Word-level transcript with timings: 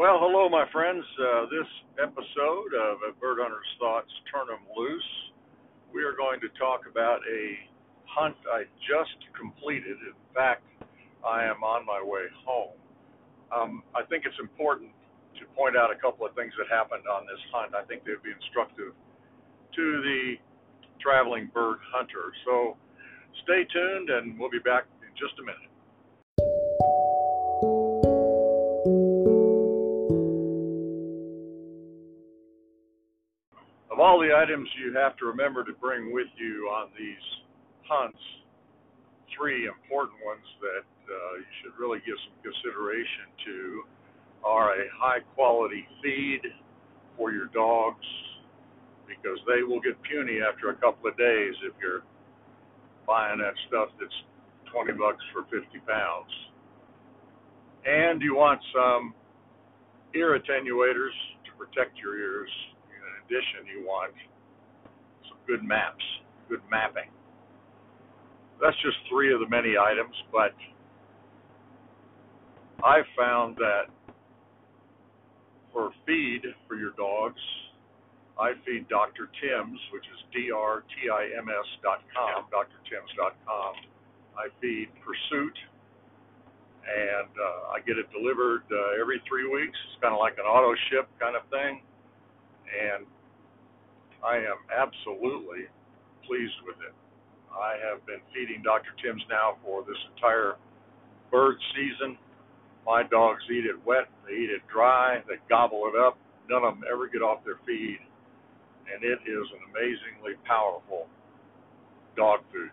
Well, 0.00 0.16
hello, 0.16 0.48
my 0.48 0.64
friends. 0.72 1.04
Uh, 1.20 1.44
this 1.52 1.68
episode 2.00 2.72
of 2.72 3.04
A 3.04 3.12
Bird 3.20 3.36
Hunter's 3.36 3.68
Thoughts 3.78 4.08
Turn 4.32 4.48
'em 4.48 4.64
Loose, 4.74 5.32
we 5.92 6.02
are 6.02 6.14
going 6.16 6.40
to 6.40 6.48
talk 6.56 6.86
about 6.88 7.20
a 7.28 7.68
hunt 8.06 8.34
I 8.50 8.64
just 8.88 9.20
completed. 9.36 9.98
In 10.00 10.16
fact, 10.32 10.64
I 11.22 11.44
am 11.44 11.62
on 11.62 11.84
my 11.84 12.00
way 12.02 12.28
home. 12.46 12.80
Um, 13.52 13.84
I 13.94 14.02
think 14.04 14.24
it's 14.24 14.38
important 14.38 14.88
to 15.38 15.44
point 15.52 15.76
out 15.76 15.90
a 15.90 15.96
couple 15.96 16.24
of 16.24 16.34
things 16.34 16.54
that 16.56 16.68
happened 16.68 17.06
on 17.06 17.26
this 17.26 17.44
hunt. 17.52 17.74
I 17.74 17.84
think 17.84 18.02
they'd 18.04 18.22
be 18.22 18.32
instructive 18.32 18.94
to 19.76 20.00
the 20.00 20.38
traveling 20.98 21.48
bird 21.52 21.76
hunter. 21.92 22.32
So 22.46 22.78
stay 23.44 23.64
tuned, 23.64 24.08
and 24.08 24.40
we'll 24.40 24.48
be 24.48 24.60
back 24.60 24.86
in 25.02 25.14
just 25.20 25.38
a 25.38 25.42
minute. 25.42 25.69
The 34.20 34.36
items 34.36 34.68
you 34.76 34.92
have 35.00 35.16
to 35.16 35.24
remember 35.24 35.64
to 35.64 35.72
bring 35.80 36.12
with 36.12 36.28
you 36.36 36.68
on 36.68 36.92
these 36.92 37.24
hunts, 37.88 38.20
three 39.32 39.64
important 39.64 40.20
ones 40.20 40.44
that 40.60 40.84
uh, 41.08 41.40
you 41.40 41.48
should 41.64 41.72
really 41.80 42.04
give 42.04 42.20
some 42.28 42.52
consideration 42.52 43.32
to 43.48 43.56
are 44.44 44.76
a 44.76 44.84
high 44.92 45.24
quality 45.34 45.88
feed 46.04 46.44
for 47.16 47.32
your 47.32 47.48
dogs 47.56 48.04
because 49.08 49.40
they 49.48 49.64
will 49.64 49.80
get 49.80 49.96
puny 50.04 50.44
after 50.44 50.68
a 50.68 50.76
couple 50.76 51.08
of 51.08 51.16
days 51.16 51.56
if 51.64 51.72
you're 51.80 52.04
buying 53.08 53.40
that 53.40 53.56
stuff 53.72 53.88
that's 53.96 54.20
20 54.68 55.00
bucks 55.00 55.24
for 55.32 55.48
50 55.48 55.64
pounds. 55.88 56.32
And 57.88 58.20
you 58.20 58.36
want 58.36 58.60
some 58.68 59.14
ear 60.14 60.36
attenuators 60.36 61.16
to 61.48 61.50
protect 61.56 61.96
your 61.96 62.20
ears 62.20 62.52
addition, 63.30 63.62
you 63.70 63.86
want 63.86 64.12
some 65.30 65.38
good 65.46 65.62
maps, 65.62 66.02
good 66.48 66.62
mapping. 66.70 67.06
That's 68.60 68.76
just 68.82 68.98
three 69.08 69.32
of 69.32 69.38
the 69.38 69.48
many 69.48 69.78
items, 69.78 70.14
but 70.34 70.52
I 72.82 73.06
found 73.16 73.56
that 73.56 73.86
for 75.72 75.94
feed 76.04 76.42
for 76.66 76.74
your 76.74 76.90
dogs, 76.98 77.40
I 78.34 78.52
feed 78.66 78.88
Dr. 78.88 79.30
Tim's, 79.38 79.78
which 79.94 80.04
is 80.10 80.18
D-R-T-I-M-S 80.34 81.68
dot 81.86 82.02
com, 82.10 82.50
drtims.com. 82.50 83.72
I 84.34 84.48
feed 84.60 84.88
Pursuit, 85.04 85.56
and 86.88 87.30
uh, 87.30 87.76
I 87.76 87.80
get 87.86 87.96
it 88.00 88.08
delivered 88.10 88.64
uh, 88.72 89.00
every 89.00 89.22
three 89.28 89.46
weeks. 89.46 89.76
It's 89.92 90.00
kind 90.02 90.12
of 90.12 90.18
like 90.18 90.34
an 90.40 90.48
auto 90.48 90.74
ship 90.90 91.06
kind 91.20 91.36
of 91.36 91.44
thing, 91.52 91.84
and 92.64 93.04
I 94.24 94.36
am 94.36 94.60
absolutely 94.68 95.64
pleased 96.26 96.60
with 96.66 96.76
it. 96.84 96.92
I 97.50 97.76
have 97.82 98.06
been 98.06 98.20
feeding 98.32 98.62
Dr. 98.62 98.94
Tim's 99.02 99.22
now 99.28 99.56
for 99.64 99.82
this 99.82 99.98
entire 100.14 100.54
bird 101.30 101.56
season. 101.74 102.16
My 102.86 103.02
dogs 103.02 103.42
eat 103.50 103.66
it 103.66 103.76
wet, 103.84 104.08
they 104.26 104.34
eat 104.34 104.50
it 104.50 104.62
dry, 104.72 105.22
they 105.28 105.34
gobble 105.48 105.90
it 105.92 105.98
up. 105.98 106.16
None 106.48 106.64
of 106.64 106.74
them 106.74 106.84
ever 106.90 107.08
get 107.08 107.22
off 107.22 107.44
their 107.44 107.58
feed, 107.66 107.98
and 108.90 109.04
it 109.04 109.20
is 109.26 109.46
an 109.54 109.62
amazingly 109.70 110.34
powerful 110.46 111.06
dog 112.16 112.40
food. 112.52 112.70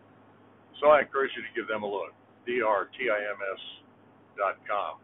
So 0.81 0.90
I 0.90 1.02
encourage 1.02 1.31
you 1.36 1.44
to 1.44 1.53
give 1.56 1.68
them 1.68 1.84
a 1.84 1.90
look. 1.90 2.14
drtims 2.48 3.62
dot 4.38 4.58
com. 4.68 5.00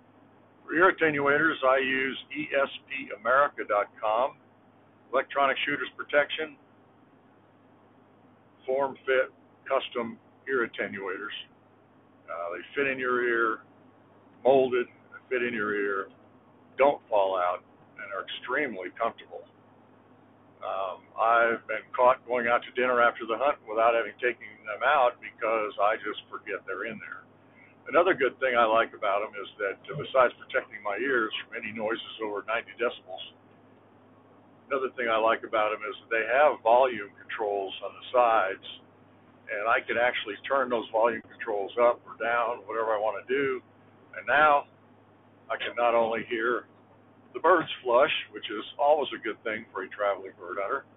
For 0.63 0.73
ear 0.73 0.93
attenuators, 0.93 1.61
I 1.65 1.79
use 1.79 2.17
espamerica.com 2.31 4.37
electronic 5.13 5.57
shooters 5.65 5.89
protection, 5.95 6.57
form 8.65 8.97
fit 9.05 9.29
custom 9.69 10.17
ear 10.49 10.65
attenuators. 10.65 11.35
Uh, 12.25 12.57
they 12.57 12.63
fit 12.73 12.91
in 12.91 12.97
your 12.97 13.21
ear, 13.21 13.59
molded, 14.43 14.87
fit 15.29 15.43
in 15.43 15.53
your 15.53 15.75
ear, 15.75 16.07
don't 16.77 16.99
fall 17.09 17.37
out, 17.37 17.61
and 18.01 18.09
are 18.09 18.25
extremely 18.25 18.89
comfortable. 18.97 19.45
Um, 20.63 21.03
I've 21.19 21.61
been 21.67 21.83
caught 21.91 22.23
going 22.25 22.47
out 22.47 22.63
to 22.63 22.71
dinner 22.73 23.03
after 23.03 23.27
the 23.27 23.35
hunt 23.35 23.59
without 23.67 23.93
having 23.93 24.15
taken 24.17 24.47
them 24.63 24.81
out 24.81 25.19
because 25.19 25.75
I 25.77 25.99
just 25.99 26.23
forget 26.31 26.63
they're 26.63 26.87
in 26.87 26.97
there. 27.03 27.27
Another 27.91 28.15
good 28.15 28.39
thing 28.39 28.55
I 28.55 28.63
like 28.63 28.95
about 28.95 29.27
them 29.27 29.35
is 29.35 29.49
that 29.59 29.75
uh, 29.91 29.99
besides 29.99 30.31
protecting 30.39 30.79
my 30.79 30.95
ears 31.03 31.35
from 31.43 31.59
any 31.59 31.75
noises 31.75 32.15
over 32.23 32.47
90 32.47 32.79
decibels, 32.79 33.23
another 34.73 34.89
thing 34.97 35.05
I 35.05 35.21
like 35.21 35.45
about 35.45 35.69
them 35.69 35.85
is 35.85 35.93
they 36.09 36.25
have 36.25 36.57
volume 36.65 37.13
controls 37.21 37.69
on 37.85 37.93
the 37.93 38.01
sides, 38.09 38.65
and 39.53 39.69
I 39.69 39.85
can 39.85 40.01
actually 40.01 40.33
turn 40.49 40.73
those 40.73 40.89
volume 40.89 41.21
controls 41.29 41.69
up 41.77 42.01
or 42.09 42.17
down, 42.17 42.65
whatever 42.65 42.89
I 42.89 42.97
want 42.97 43.21
to 43.21 43.25
do. 43.29 43.61
And 44.17 44.25
now 44.25 44.65
I 45.45 45.61
can 45.61 45.77
not 45.77 45.93
only 45.93 46.25
hear 46.25 46.65
the 47.37 47.39
birds 47.39 47.69
flush, 47.85 48.09
which 48.33 48.49
is 48.49 48.65
always 48.81 49.13
a 49.13 49.21
good 49.21 49.37
thing 49.45 49.69
for 49.69 49.85
a 49.85 49.89
traveling 49.93 50.33
bird 50.41 50.57
hunter, 50.57 50.89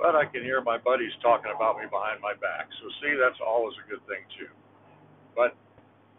but 0.00 0.16
I 0.16 0.24
can 0.24 0.40
hear 0.40 0.64
my 0.64 0.80
buddies 0.80 1.12
talking 1.20 1.52
about 1.52 1.76
me 1.76 1.84
behind 1.92 2.24
my 2.24 2.32
back. 2.40 2.72
So 2.80 2.88
see, 3.04 3.20
that's 3.20 3.36
always 3.44 3.76
a 3.84 3.86
good 3.92 4.00
thing 4.08 4.24
too. 4.40 4.48
But 5.36 5.52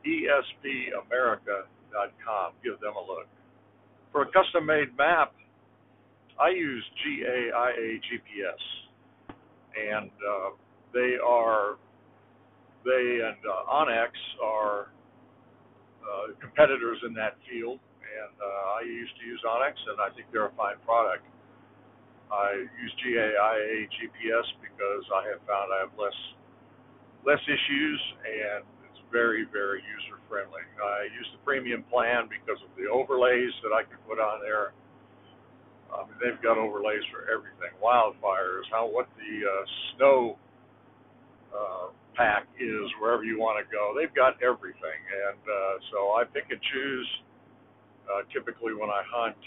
espamerica.com, 0.06 2.48
give 2.62 2.78
them 2.78 2.94
a 2.94 3.02
look. 3.02 3.26
For 4.14 4.22
a 4.22 4.30
custom-made 4.30 4.94
map, 4.98 5.34
I 6.42 6.50
use 6.50 6.84
GAIA 7.06 8.02
GPS, 8.02 8.62
and 9.78 10.10
uh, 10.10 10.50
they 10.92 11.14
are 11.22 11.78
they 12.84 13.22
and 13.22 13.38
uh, 13.46 13.70
onX 13.70 14.10
are 14.42 14.90
uh, 16.02 16.34
competitors 16.42 16.98
in 17.06 17.14
that 17.14 17.38
field, 17.46 17.78
and 17.78 18.34
uh, 18.42 18.82
I 18.82 18.90
used 18.90 19.14
to 19.22 19.24
use 19.30 19.40
onX, 19.46 19.78
and 19.86 20.02
I 20.02 20.10
think 20.18 20.34
they're 20.34 20.50
a 20.50 20.58
fine 20.58 20.82
product. 20.84 21.22
I 22.34 22.58
use 22.58 22.94
GAIA 23.06 23.86
GPS 23.92 24.48
because 24.66 25.06
I 25.14 25.30
have 25.30 25.46
found 25.46 25.70
I 25.70 25.86
have 25.86 25.94
less 26.00 26.16
less 27.22 27.44
issues 27.46 28.02
and 28.26 28.66
it's 28.90 29.04
very 29.12 29.46
very 29.52 29.84
user 29.84 30.18
friendly. 30.32 30.64
I 30.80 31.12
use 31.12 31.28
the 31.36 31.44
premium 31.44 31.84
plan 31.92 32.32
because 32.32 32.58
of 32.64 32.72
the 32.80 32.88
overlays 32.88 33.52
that 33.62 33.76
I 33.76 33.84
can 33.84 34.00
put 34.08 34.18
on 34.18 34.40
there 34.42 34.72
I 35.94 36.08
mean, 36.08 36.18
they've 36.24 36.42
got 36.42 36.58
overlays 36.58 37.04
for 37.12 37.28
everything: 37.32 37.76
wildfires, 37.84 38.64
how 38.72 38.88
what 38.88 39.08
the 39.20 39.34
uh, 39.46 39.64
snow 39.96 40.38
uh, 41.52 41.88
pack 42.16 42.48
is 42.60 42.88
wherever 43.00 43.24
you 43.24 43.40
want 43.40 43.60
to 43.60 43.68
go. 43.72 43.94
They've 43.96 44.14
got 44.14 44.42
everything, 44.44 45.02
and 45.28 45.42
uh, 45.42 45.74
so 45.92 45.98
I 46.16 46.24
pick 46.26 46.48
and 46.50 46.60
choose. 46.74 47.10
Uh, 48.08 48.24
typically, 48.34 48.74
when 48.74 48.90
I 48.90 49.04
hunt, 49.08 49.38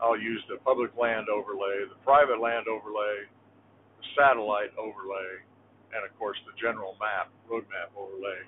I'll 0.00 0.18
use 0.18 0.42
the 0.48 0.58
public 0.62 0.92
land 1.00 1.28
overlay, 1.28 1.88
the 1.88 1.98
private 2.04 2.40
land 2.40 2.68
overlay, 2.68 3.26
the 3.98 4.06
satellite 4.14 4.70
overlay, 4.78 5.40
and 5.94 6.04
of 6.04 6.12
course 6.18 6.36
the 6.46 6.52
general 6.60 6.94
map, 7.00 7.32
road 7.48 7.64
map 7.72 7.90
overlay. 7.96 8.44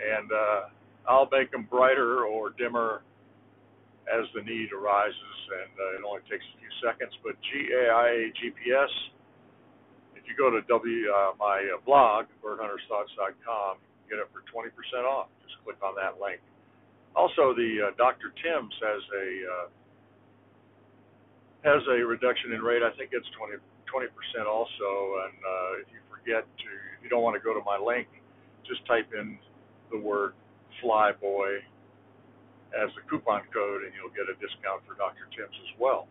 And 0.00 0.32
uh, 0.32 0.60
I'll 1.06 1.28
make 1.30 1.52
them 1.52 1.68
brighter 1.70 2.24
or 2.24 2.50
dimmer 2.56 3.02
as 4.10 4.26
the 4.34 4.42
need 4.42 4.74
arises, 4.74 5.38
and 5.62 5.72
uh, 5.78 5.96
it 5.96 6.02
only 6.02 6.22
takes 6.26 6.42
a 6.42 6.56
few 6.58 6.72
seconds. 6.82 7.14
But 7.22 7.38
GAIA 7.46 8.34
GPS, 8.34 8.90
if 10.18 10.26
you 10.26 10.34
go 10.34 10.50
to 10.50 10.60
W 10.66 11.00
uh, 11.06 11.38
my 11.38 11.62
uh, 11.70 11.78
blog, 11.86 12.26
birdhuntersthoughts.com, 12.42 13.78
get 14.10 14.18
it 14.18 14.26
for 14.34 14.42
20% 14.50 14.74
off. 15.06 15.30
Just 15.46 15.62
click 15.62 15.78
on 15.86 15.94
that 15.94 16.18
link. 16.18 16.42
Also, 17.14 17.54
the 17.54 17.90
uh, 17.90 17.96
Dr. 17.98 18.34
Tim's 18.42 18.74
has 18.82 19.02
a 19.14 19.26
uh, 19.46 19.66
has 21.62 21.82
a 21.90 22.02
reduction 22.02 22.52
in 22.52 22.62
rate. 22.62 22.82
I 22.82 22.90
think 22.98 23.10
it's 23.12 23.26
20 23.38 23.58
percent 23.90 24.46
also. 24.46 24.90
And 25.26 25.36
uh, 25.38 25.82
if 25.82 25.88
you 25.94 26.00
forget 26.10 26.46
to, 26.46 26.68
if 26.98 27.00
you 27.02 27.10
don't 27.10 27.22
want 27.22 27.34
to 27.34 27.42
go 27.42 27.54
to 27.54 27.62
my 27.66 27.78
link, 27.78 28.06
just 28.66 28.86
type 28.86 29.10
in 29.14 29.38
the 29.90 29.98
word 29.98 30.34
flyboy 30.82 31.58
as 32.74 32.90
the 32.94 33.02
coupon 33.10 33.42
code, 33.52 33.82
and 33.82 33.92
you'll 33.94 34.14
get 34.14 34.30
a 34.30 34.36
discount 34.38 34.82
for 34.86 34.94
Dr. 34.94 35.26
Tim's 35.34 35.54
as 35.54 35.72
well. 35.78 36.06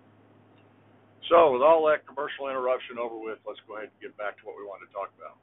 So, 1.27 1.53
with 1.53 1.61
all 1.61 1.85
that 1.87 2.07
commercial 2.07 2.49
interruption 2.49 2.97
over 2.97 3.19
with, 3.19 3.37
let's 3.45 3.59
go 3.67 3.77
ahead 3.77 3.91
and 3.93 3.99
get 4.01 4.17
back 4.17 4.37
to 4.39 4.43
what 4.47 4.55
we 4.57 4.65
want 4.65 4.81
to 4.83 4.89
talk 4.91 5.11
about. 5.15 5.37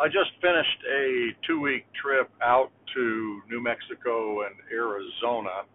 I 0.00 0.08
just 0.08 0.32
finished 0.40 0.80
a 0.90 1.36
two 1.46 1.60
week 1.60 1.84
trip 1.92 2.30
out 2.42 2.70
to 2.94 3.42
New 3.50 3.62
Mexico 3.62 4.42
and 4.46 4.54
Arizona 4.72 5.68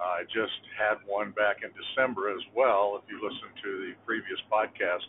I 0.00 0.28
just 0.28 0.60
had 0.76 1.00
one 1.08 1.32
back 1.32 1.64
in 1.64 1.72
December 1.72 2.28
as 2.28 2.44
well, 2.52 3.00
if 3.00 3.04
you 3.08 3.16
listen 3.16 3.48
to 3.64 3.70
the 3.88 3.92
previous 4.04 4.38
podcast. 4.52 5.08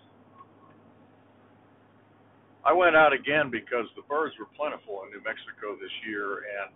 I 2.64 2.72
went 2.72 2.96
out 2.96 3.12
again 3.12 3.52
because 3.52 3.88
the 3.96 4.04
birds 4.08 4.36
were 4.40 4.48
plentiful 4.56 5.04
in 5.04 5.12
New 5.12 5.24
Mexico 5.24 5.76
this 5.80 5.92
year, 6.08 6.44
and 6.48 6.72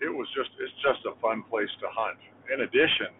it 0.00 0.12
was 0.12 0.28
just 0.36 0.52
it's 0.60 0.76
just 0.84 1.04
a 1.08 1.16
fun 1.20 1.42
place 1.48 1.72
to 1.80 1.88
hunt. 1.88 2.20
In 2.52 2.64
addition, 2.64 3.12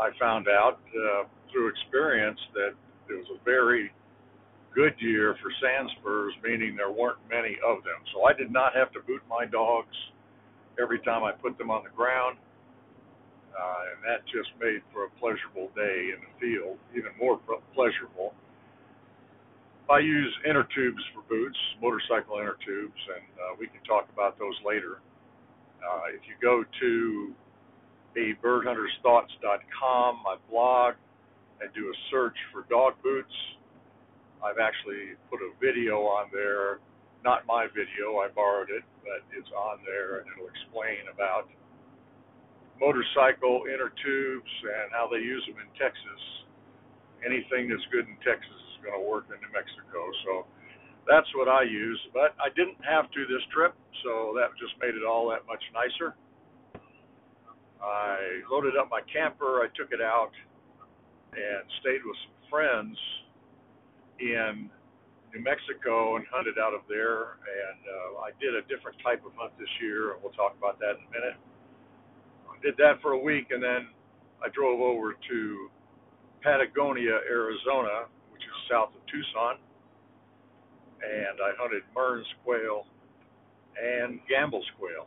I 0.00 0.12
found 0.20 0.48
out 0.48 0.80
uh, 0.92 1.28
through 1.52 1.68
experience 1.68 2.40
that 2.52 2.72
it 3.08 3.16
was 3.16 3.28
a 3.32 3.40
very 3.44 3.92
good 4.74 4.92
year 5.00 5.36
for 5.40 5.48
sand 5.60 5.88
spurs, 6.00 6.34
meaning 6.44 6.76
there 6.76 6.92
weren't 6.92 7.20
many 7.28 7.56
of 7.64 7.80
them. 7.84 8.00
So 8.12 8.24
I 8.24 8.32
did 8.32 8.52
not 8.52 8.76
have 8.76 8.92
to 8.92 9.00
boot 9.00 9.22
my 9.28 9.46
dogs 9.46 9.96
every 10.80 11.00
time 11.00 11.24
I 11.24 11.32
put 11.32 11.56
them 11.56 11.70
on 11.70 11.84
the 11.84 11.92
ground. 11.96 12.36
Uh, 13.56 13.88
and 13.88 13.98
that 14.04 14.20
just 14.28 14.52
made 14.60 14.84
for 14.92 15.08
a 15.08 15.10
pleasurable 15.16 15.72
day 15.72 16.12
in 16.12 16.20
the 16.20 16.32
field, 16.36 16.76
even 16.92 17.08
more 17.16 17.40
pleasurable. 17.72 18.36
I 19.88 20.00
use 20.00 20.34
inner 20.44 20.66
tubes 20.74 21.00
for 21.14 21.22
boots, 21.24 21.56
motorcycle 21.80 22.36
inner 22.36 22.58
tubes, 22.60 23.00
and 23.16 23.24
uh, 23.40 23.56
we 23.58 23.68
can 23.68 23.80
talk 23.88 24.08
about 24.12 24.38
those 24.38 24.56
later. 24.66 25.00
Uh, 25.80 26.12
if 26.12 26.20
you 26.28 26.34
go 26.42 26.64
to 26.80 27.32
a 28.16 28.34
birdhuntersthoughts.com, 28.44 30.20
my 30.24 30.36
blog, 30.50 30.94
and 31.60 31.72
do 31.72 31.88
a 31.88 31.96
search 32.10 32.36
for 32.52 32.66
dog 32.68 32.94
boots, 33.02 33.32
I've 34.44 34.58
actually 34.58 35.16
put 35.30 35.40
a 35.40 35.54
video 35.62 36.04
on 36.04 36.28
there. 36.32 36.78
Not 37.24 37.46
my 37.46 37.66
video, 37.72 38.20
I 38.20 38.28
borrowed 38.34 38.68
it, 38.70 38.84
but 39.02 39.24
it's 39.32 39.48
on 39.56 39.78
there 39.86 40.20
and 40.20 40.26
it'll 40.28 40.50
explain 40.50 41.08
about 41.12 41.48
motorcycle 42.80 43.64
inner 43.68 43.92
tubes 44.04 44.52
and 44.62 44.92
how 44.92 45.08
they 45.08 45.20
use 45.20 45.44
them 45.48 45.56
in 45.60 45.70
Texas. 45.76 46.22
Anything 47.24 47.72
that's 47.72 47.84
good 47.90 48.04
in 48.06 48.16
Texas 48.20 48.60
is 48.76 48.76
going 48.84 48.94
to 48.94 49.04
work 49.04 49.26
in 49.32 49.40
New 49.40 49.52
Mexico. 49.52 50.04
So 50.24 50.32
that's 51.08 51.26
what 51.34 51.48
I 51.48 51.64
use. 51.64 51.98
But 52.12 52.36
I 52.36 52.52
didn't 52.52 52.78
have 52.84 53.10
to 53.10 53.20
this 53.26 53.42
trip, 53.54 53.72
so 54.04 54.36
that 54.36 54.52
just 54.60 54.76
made 54.82 54.94
it 54.94 55.06
all 55.06 55.30
that 55.32 55.46
much 55.48 55.62
nicer. 55.72 56.14
I 57.80 58.42
loaded 58.50 58.76
up 58.76 58.90
my 58.90 59.00
camper, 59.12 59.62
I 59.62 59.68
took 59.76 59.92
it 59.92 60.00
out, 60.00 60.32
and 61.32 61.62
stayed 61.80 62.02
with 62.04 62.16
some 62.24 62.36
friends 62.50 62.96
in 64.18 64.70
New 65.34 65.42
Mexico 65.44 66.16
and 66.16 66.24
hunted 66.32 66.58
out 66.58 66.74
of 66.74 66.82
there. 66.88 67.38
And 67.44 67.80
uh, 67.84 68.26
I 68.26 68.30
did 68.40 68.56
a 68.56 68.62
different 68.68 68.96
type 69.04 69.24
of 69.24 69.32
hunt 69.36 69.52
this 69.58 69.70
year, 69.80 70.12
and 70.12 70.22
we'll 70.22 70.36
talk 70.36 70.56
about 70.58 70.78
that 70.80 70.96
in 70.98 71.04
a 71.06 71.12
minute. 71.12 71.36
Did 72.62 72.76
that 72.78 73.00
for 73.02 73.12
a 73.12 73.18
week, 73.18 73.48
and 73.50 73.62
then 73.62 73.88
I 74.42 74.48
drove 74.54 74.80
over 74.80 75.14
to 75.14 75.68
Patagonia, 76.42 77.18
Arizona, 77.28 78.06
which 78.32 78.42
is 78.42 78.54
south 78.70 78.90
of 78.94 79.02
Tucson, 79.06 79.56
and 81.02 81.38
I 81.40 81.52
hunted 81.58 81.82
Mearns 81.94 82.26
quail 82.44 82.86
and 83.76 84.20
Gambel's 84.28 84.68
quail. 84.78 85.06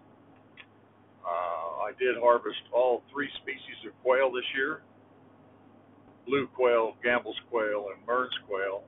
Uh, 1.26 1.84
I 1.84 1.92
did 2.00 2.16
harvest 2.22 2.62
all 2.74 3.04
three 3.12 3.30
species 3.42 3.78
of 3.86 3.94
quail 4.04 4.32
this 4.32 4.46
year 4.56 4.82
blue 6.30 6.48
quail, 6.48 6.94
Gambel's 7.04 7.40
quail, 7.50 7.88
and 7.90 8.06
Mearns 8.06 8.38
quail. 8.48 8.84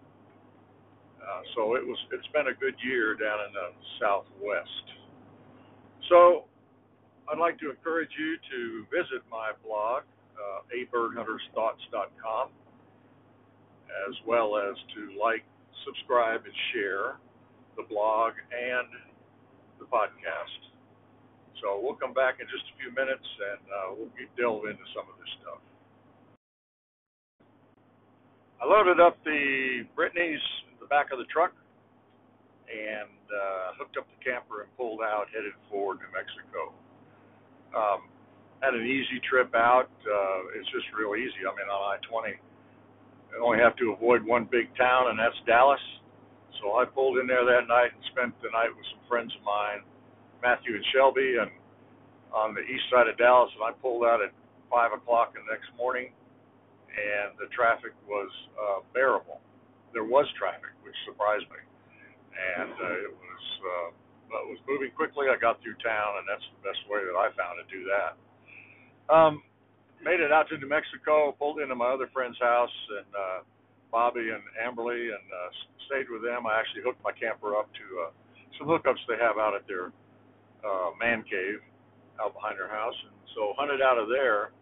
Uh, 1.17 1.41
so 1.55 1.75
it 1.75 1.85
was 1.85 1.97
it's 2.13 2.27
been 2.33 2.47
a 2.47 2.53
good 2.53 2.75
year 2.85 3.15
down 3.15 3.39
in 3.47 3.53
the 3.53 3.69
southwest. 3.99 4.85
So 6.09 6.45
I'd 7.31 7.39
like 7.39 7.57
to 7.63 7.71
encourage 7.71 8.11
you 8.19 8.35
to 8.35 8.83
visit 8.91 9.23
my 9.31 9.55
blog, 9.63 10.03
uh, 10.35 10.67
abirdhuntersthoughts.com, 10.67 12.51
as 13.87 14.15
well 14.27 14.59
as 14.59 14.75
to 14.95 15.15
like, 15.15 15.47
subscribe, 15.87 16.43
and 16.43 16.53
share 16.75 17.15
the 17.79 17.87
blog 17.87 18.35
and 18.51 18.91
the 19.79 19.87
podcast. 19.87 20.59
So 21.63 21.79
we'll 21.79 21.95
come 21.95 22.11
back 22.11 22.43
in 22.43 22.51
just 22.51 22.67
a 22.67 22.75
few 22.83 22.91
minutes 22.91 23.23
and 23.23 23.63
uh, 23.63 23.87
we'll 23.95 24.11
delve 24.35 24.67
into 24.67 24.83
some 24.91 25.07
of 25.07 25.15
this 25.15 25.31
stuff. 25.39 25.63
I 28.59 28.67
loaded 28.67 28.99
up 28.99 29.15
the 29.23 29.87
Brittany's 29.95 30.43
in 30.67 30.75
the 30.83 30.89
back 30.91 31.15
of 31.15 31.17
the 31.17 31.29
truck 31.31 31.55
and 32.67 33.07
uh, 33.31 33.79
hooked 33.79 33.95
up 33.95 34.03
the 34.11 34.19
camper 34.19 34.67
and 34.67 34.69
pulled 34.75 34.99
out, 34.99 35.31
headed 35.31 35.55
for 35.71 35.95
New 35.95 36.11
Mexico. 36.11 36.75
Um, 37.75 38.07
had 38.61 38.73
an 38.73 38.85
easy 38.85 39.17
trip 39.25 39.53
out. 39.55 39.89
Uh, 40.05 40.59
it's 40.59 40.69
just 40.69 40.85
real 40.93 41.17
easy. 41.17 41.41
I 41.47 41.51
mean, 41.55 41.65
on 41.65 41.97
I-20, 41.97 42.37
I 42.37 43.33
only 43.41 43.57
have 43.59 43.75
to 43.77 43.93
avoid 43.95 44.21
one 44.23 44.45
big 44.51 44.69
town, 44.77 45.09
and 45.09 45.17
that's 45.17 45.37
Dallas. 45.47 45.81
So 46.61 46.77
I 46.77 46.85
pulled 46.85 47.17
in 47.17 47.25
there 47.25 47.41
that 47.41 47.65
night 47.65 47.89
and 47.95 48.03
spent 48.13 48.37
the 48.45 48.53
night 48.53 48.69
with 48.69 48.85
some 48.93 49.01
friends 49.09 49.33
of 49.33 49.41
mine, 49.41 49.81
Matthew 50.45 50.77
and 50.77 50.85
Shelby, 50.93 51.41
and 51.41 51.49
on 52.29 52.53
the 52.53 52.61
east 52.61 52.85
side 52.93 53.09
of 53.09 53.17
Dallas. 53.17 53.49
And 53.57 53.65
I 53.65 53.73
pulled 53.81 54.05
out 54.05 54.21
at 54.21 54.29
five 54.69 54.93
o'clock 54.93 55.33
the 55.33 55.41
next 55.49 55.73
morning, 55.73 56.13
and 56.93 57.33
the 57.41 57.49
traffic 57.49 57.97
was 58.05 58.29
uh, 58.59 58.85
bearable 58.93 59.41
there 59.93 60.07
was 60.07 60.25
traffic, 60.39 60.71
which 60.83 60.95
surprised 61.05 61.47
me, 61.51 61.61
and 62.55 62.71
uh, 62.71 63.05
it 63.07 63.11
was 63.11 63.43
uh, 63.61 63.89
but 64.31 64.47
was 64.47 64.57
moving 64.65 64.89
quickly. 64.95 65.27
I 65.27 65.35
got 65.35 65.59
through 65.59 65.75
town, 65.83 66.23
and 66.23 66.25
that's 66.25 66.47
the 66.55 66.63
best 66.63 66.79
way 66.87 67.03
that 67.03 67.13
I 67.13 67.29
found 67.35 67.59
to 67.59 67.67
do 67.67 67.83
that. 67.91 68.11
Um, 69.11 69.43
made 69.99 70.23
it 70.23 70.31
out 70.31 70.47
to 70.49 70.57
New 70.57 70.71
Mexico, 70.71 71.35
pulled 71.35 71.59
into 71.59 71.75
my 71.75 71.91
other 71.91 72.07
friend's 72.15 72.39
house, 72.39 72.73
and 72.97 73.09
uh, 73.11 73.39
Bobby 73.91 74.31
and 74.31 74.41
Amberly, 74.57 75.11
and 75.11 75.25
uh, 75.27 75.49
stayed 75.85 76.07
with 76.07 76.23
them. 76.23 76.47
I 76.47 76.57
actually 76.57 76.81
hooked 76.87 77.03
my 77.03 77.11
camper 77.11 77.59
up 77.59 77.67
to 77.75 77.85
uh, 78.07 78.11
some 78.57 78.71
hookups 78.71 79.03
they 79.05 79.19
have 79.19 79.35
out 79.35 79.53
at 79.53 79.67
their 79.67 79.91
uh, 80.63 80.95
man 80.95 81.27
cave 81.27 81.59
out 82.23 82.33
behind 82.33 82.55
their 82.55 82.71
house, 82.71 82.95
and 83.03 83.15
so 83.35 83.53
hunted 83.59 83.83
out 83.83 83.99
of 83.99 84.07
there. 84.07 84.55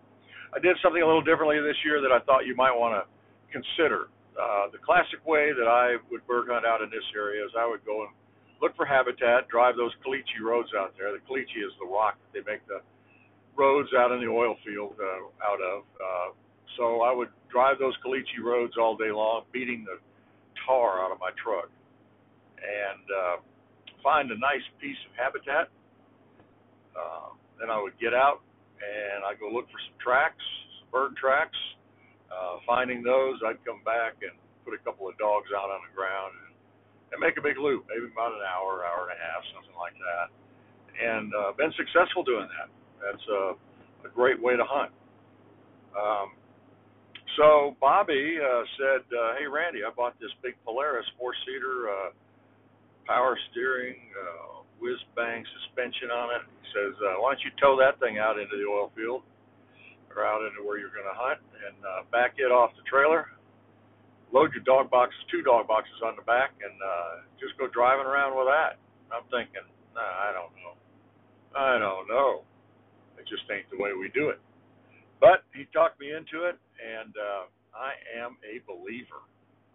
I 0.50 0.58
did 0.58 0.78
something 0.82 1.02
a 1.02 1.06
little 1.06 1.22
differently 1.22 1.62
this 1.62 1.78
year 1.86 2.02
that 2.02 2.10
I 2.10 2.20
thought 2.26 2.50
you 2.50 2.58
might 2.58 2.74
want 2.74 2.98
to 2.98 3.06
consider. 3.54 4.10
Uh, 4.34 4.72
the 4.72 4.82
classic 4.82 5.22
way 5.28 5.52
that 5.54 5.68
I 5.68 6.00
would 6.10 6.26
bird 6.26 6.48
hunt 6.50 6.66
out 6.66 6.82
in 6.82 6.90
this 6.90 7.06
area 7.14 7.44
is 7.44 7.52
I 7.54 7.68
would 7.68 7.84
go 7.86 8.08
and 8.08 8.12
look 8.62 8.76
for 8.76 8.86
habitat, 8.86 9.48
drive 9.48 9.76
those 9.76 9.92
caliche 10.06 10.42
roads 10.44 10.70
out 10.78 10.94
there. 10.98 11.12
The 11.12 11.20
caliche 11.30 11.64
is 11.64 11.74
the 11.80 11.88
rock 11.88 12.18
that 12.20 12.32
they 12.34 12.44
make 12.52 12.66
the 12.68 12.82
roads 13.56 13.90
out 13.98 14.12
in 14.12 14.20
the 14.20 14.28
oil 14.28 14.56
field 14.66 14.96
uh, 15.00 15.28
out 15.44 15.62
of. 15.62 15.84
Uh, 16.00 16.30
so 16.78 17.02
I 17.02 17.14
would 17.14 17.30
drive 17.52 17.80
those 17.80 17.96
caliche 18.06 18.44
roads 18.44 18.74
all 18.80 18.96
day 18.96 19.12
long, 19.12 19.44
beating 19.52 19.86
the 19.86 20.00
tar 20.66 21.04
out 21.04 21.12
of 21.12 21.20
my 21.20 21.32
truck, 21.42 21.70
and 22.60 23.06
uh, 23.10 23.36
find 24.04 24.32
a 24.32 24.38
nice 24.38 24.64
piece 24.80 25.00
of 25.10 25.16
habitat. 25.16 25.70
Uh, 26.96 27.36
then 27.60 27.70
I 27.70 27.82
would 27.82 27.98
get 28.00 28.14
out 28.14 28.42
and 28.80 29.24
I 29.28 29.36
go 29.36 29.52
look 29.52 29.68
for 29.68 29.80
some 29.88 30.00
tracks, 30.00 30.44
some 30.80 30.88
bird 30.92 31.16
tracks 31.16 31.58
uh, 32.30 32.62
finding 32.66 33.02
those, 33.02 33.42
I'd 33.46 33.62
come 33.66 33.82
back 33.84 34.22
and 34.22 34.34
put 34.64 34.74
a 34.74 34.82
couple 34.86 35.10
of 35.10 35.18
dogs 35.18 35.50
out 35.50 35.70
on 35.74 35.82
the 35.82 35.94
ground 35.94 36.34
and, 36.38 36.49
and 37.12 37.18
make 37.20 37.38
a 37.38 37.44
big 37.44 37.58
loop, 37.58 37.86
maybe 37.90 38.06
about 38.12 38.34
an 38.34 38.46
hour, 38.46 38.86
hour 38.86 39.10
and 39.10 39.16
a 39.16 39.20
half, 39.20 39.42
something 39.54 39.76
like 39.78 39.98
that. 39.98 40.28
And 41.00 41.32
uh, 41.34 41.56
been 41.56 41.74
successful 41.80 42.24
doing 42.24 42.48
that. 42.60 42.70
That's 43.00 43.26
a, 43.32 43.44
a 44.08 44.10
great 44.12 44.42
way 44.42 44.56
to 44.56 44.66
hunt. 44.68 44.92
Um, 45.96 46.36
so 47.38 47.76
Bobby 47.80 48.38
uh, 48.38 48.64
said, 48.76 49.04
uh, 49.10 49.40
"Hey 49.40 49.48
Randy, 49.48 49.86
I 49.86 49.92
bought 49.96 50.20
this 50.20 50.34
big 50.44 50.60
Polaris 50.66 51.08
four-seater, 51.18 51.88
uh, 51.88 52.10
power 53.08 53.38
steering, 53.50 53.96
uh, 54.12 54.68
whiz 54.82 55.00
bang 55.16 55.46
suspension 55.62 56.12
on 56.12 56.36
it." 56.36 56.44
He 56.44 56.68
says, 56.76 56.94
uh, 57.00 57.24
"Why 57.24 57.34
don't 57.34 57.44
you 57.48 57.54
tow 57.62 57.80
that 57.80 57.98
thing 58.04 58.20
out 58.20 58.38
into 58.38 58.58
the 58.58 58.68
oil 58.68 58.92
field?" 58.96 59.24
or 60.16 60.26
out 60.26 60.42
into 60.42 60.66
where 60.66 60.78
you're 60.78 60.94
going 60.94 61.08
to 61.08 61.16
hunt 61.18 61.40
and 61.66 61.78
uh, 61.86 62.02
back 62.12 62.36
it 62.38 62.52
off 62.52 62.74
the 62.76 62.86
trailer. 62.90 63.30
Load 64.32 64.54
your 64.54 64.64
dog 64.64 64.90
boxes, 64.94 65.18
two 65.32 65.42
dog 65.42 65.68
boxes 65.68 65.98
on 66.06 66.16
the 66.16 66.22
back, 66.24 66.54
and 66.62 66.76
uh, 66.78 67.26
just 67.42 67.58
go 67.58 67.66
driving 67.66 68.06
around 68.06 68.38
with 68.38 68.46
that. 68.46 68.78
I'm 69.10 69.26
thinking, 69.34 69.66
nah, 69.98 70.06
I 70.06 70.30
don't 70.30 70.54
know. 70.62 70.74
I 71.58 71.82
don't 71.82 72.06
know. 72.06 72.46
It 73.18 73.26
just 73.26 73.50
ain't 73.50 73.66
the 73.74 73.82
way 73.82 73.98
we 73.98 74.14
do 74.14 74.30
it. 74.30 74.38
But 75.18 75.44
he 75.58 75.66
talked 75.74 76.00
me 76.00 76.14
into 76.14 76.46
it, 76.46 76.62
and 76.78 77.10
uh, 77.18 77.44
I 77.74 77.98
am 78.22 78.38
a 78.46 78.62
believer. 78.70 79.26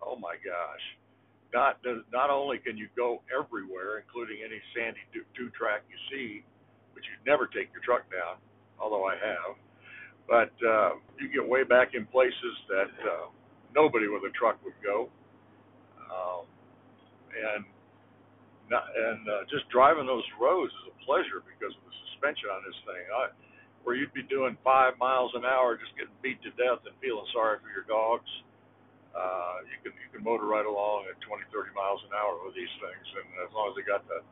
Oh 0.00 0.14
my 0.14 0.38
gosh! 0.38 0.84
Not 1.52 1.82
not 2.12 2.30
only 2.30 2.58
can 2.62 2.78
you 2.78 2.86
go 2.94 3.20
everywhere, 3.28 3.98
including 3.98 4.38
any 4.46 4.62
sandy 4.72 5.02
two 5.12 5.50
track 5.50 5.82
you 5.90 5.98
see, 6.08 6.46
which 6.94 7.04
you'd 7.10 7.26
never 7.26 7.50
take 7.50 7.74
your 7.74 7.82
truck 7.82 8.06
down, 8.08 8.38
although 8.78 9.04
I 9.04 9.18
have 9.18 9.58
but 10.26 10.52
uh, 10.64 10.96
you 11.20 11.28
get 11.32 11.46
way 11.46 11.64
back 11.64 11.92
in 11.94 12.06
places 12.06 12.54
that 12.68 12.92
uh, 13.04 13.28
nobody 13.74 14.08
with 14.08 14.22
a 14.24 14.32
truck 14.32 14.56
would 14.64 14.78
go, 14.80 15.10
um, 16.08 16.46
and 17.34 17.62
not, 18.70 18.88
and 18.94 19.22
uh, 19.28 19.42
just 19.50 19.68
driving 19.68 20.06
those 20.06 20.24
roads 20.40 20.72
is 20.72 20.94
a 20.94 20.96
pleasure 21.04 21.44
because 21.44 21.74
of 21.76 21.82
the 21.84 21.94
suspension 22.08 22.48
on 22.48 22.64
this 22.64 22.78
thing. 22.88 23.04
I, 23.12 23.34
where 23.84 23.92
you'd 23.92 24.16
be 24.16 24.24
doing 24.24 24.56
five 24.64 24.96
miles 24.96 25.36
an 25.36 25.44
hour, 25.44 25.76
just 25.76 25.92
getting 25.92 26.16
beat 26.24 26.40
to 26.40 26.50
death 26.56 26.80
and 26.88 26.96
feeling 27.04 27.28
sorry 27.36 27.60
for 27.60 27.68
your 27.68 27.84
dogs. 27.84 28.30
Uh, 29.12 29.60
you 29.68 29.76
can 29.84 29.92
you 30.00 30.08
can 30.08 30.24
motor 30.24 30.48
right 30.48 30.64
along 30.64 31.04
at 31.06 31.20
20, 31.20 31.44
30 31.52 31.70
miles 31.76 32.00
an 32.08 32.16
hour 32.16 32.40
with 32.42 32.56
these 32.56 32.72
things, 32.80 33.06
and 33.20 33.28
as 33.44 33.52
long 33.52 33.68
as 33.70 33.76
they 33.76 33.84
got 33.84 34.02
the 34.08 34.24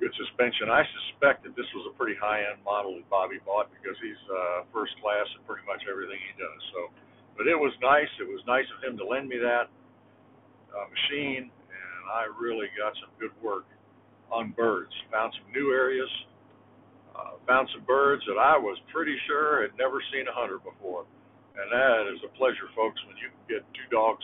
good 0.00 0.12
suspension. 0.16 0.68
I 0.68 0.84
suspect 0.84 1.44
that 1.48 1.56
this 1.56 1.68
was 1.72 1.88
a 1.88 1.94
pretty 1.96 2.16
high-end 2.20 2.60
model 2.64 3.00
that 3.00 3.08
Bobby 3.08 3.40
bought 3.44 3.72
because 3.72 3.96
he's 4.00 4.20
uh, 4.28 4.68
first 4.72 4.92
class 5.00 5.24
at 5.32 5.40
pretty 5.48 5.64
much 5.64 5.80
everything 5.88 6.20
he 6.20 6.34
does. 6.36 6.60
So, 6.76 6.80
but 7.36 7.46
it 7.46 7.56
was 7.56 7.72
nice. 7.80 8.08
It 8.20 8.28
was 8.28 8.40
nice 8.46 8.66
of 8.72 8.82
him 8.82 8.96
to 8.98 9.04
lend 9.04 9.28
me 9.28 9.36
that 9.38 9.68
uh, 10.72 10.86
machine, 10.88 11.52
and 11.52 12.02
I 12.12 12.28
really 12.40 12.66
got 12.76 12.92
some 13.00 13.12
good 13.20 13.32
work 13.44 13.64
on 14.32 14.52
birds. 14.56 14.92
Found 15.12 15.32
some 15.36 15.52
new 15.52 15.72
areas. 15.72 16.10
Uh, 17.16 17.40
found 17.48 17.68
some 17.72 17.84
birds 17.88 18.20
that 18.28 18.36
I 18.36 18.60
was 18.60 18.76
pretty 18.92 19.16
sure 19.26 19.62
had 19.62 19.72
never 19.80 20.04
seen 20.12 20.28
a 20.28 20.34
hunter 20.36 20.60
before. 20.60 21.08
And 21.56 21.72
that 21.72 22.12
is 22.12 22.20
a 22.28 22.32
pleasure, 22.36 22.68
folks, 22.76 23.00
when 23.08 23.16
you 23.16 23.32
get 23.48 23.64
two 23.72 23.88
dogs 23.88 24.20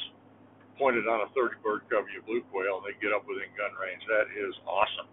pointed 0.76 1.08
on 1.08 1.24
a 1.24 1.28
30 1.32 1.56
bird 1.64 1.88
covey 1.88 2.20
of 2.20 2.28
blue 2.28 2.44
quail 2.52 2.80
and 2.80 2.84
they 2.84 2.96
get 3.00 3.12
up 3.16 3.24
within 3.24 3.48
gun 3.56 3.72
range. 3.80 4.04
That 4.12 4.28
is 4.36 4.52
awesome. 4.68 5.08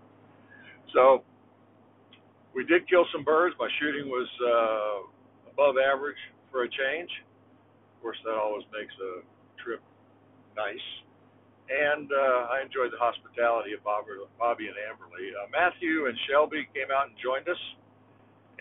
So 0.92 1.24
we 2.52 2.68
did 2.68 2.84
kill 2.92 3.08
some 3.16 3.24
birds. 3.24 3.56
My 3.60 3.72
shooting 3.80 4.12
was 4.12 4.28
uh, 4.44 5.52
above 5.56 5.80
average 5.80 6.20
for 6.52 6.68
a 6.68 6.70
change. 6.70 7.12
Of 8.00 8.08
course, 8.08 8.20
that 8.24 8.40
always 8.40 8.64
makes 8.72 8.96
a 8.96 9.28
trip 9.60 9.84
nice. 10.56 10.88
And 11.68 12.08
uh, 12.08 12.56
I 12.56 12.64
enjoyed 12.64 12.96
the 12.96 12.98
hospitality 12.98 13.76
of 13.76 13.84
Bobby 13.84 14.72
and 14.72 14.80
Amberly. 14.88 15.36
Uh, 15.36 15.52
Matthew 15.52 16.08
and 16.08 16.16
Shelby 16.26 16.64
came 16.72 16.90
out 16.90 17.12
and 17.12 17.16
joined 17.20 17.46
us 17.52 17.60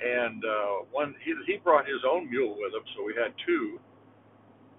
and 0.02 0.44
uh, 0.44 0.86
one 0.90 1.14
he 1.24 1.34
he 1.46 1.58
brought 1.58 1.86
his 1.86 2.02
own 2.06 2.30
mule 2.30 2.54
with 2.58 2.74
him, 2.74 2.86
so 2.94 3.02
we 3.02 3.14
had 3.14 3.34
two. 3.46 3.78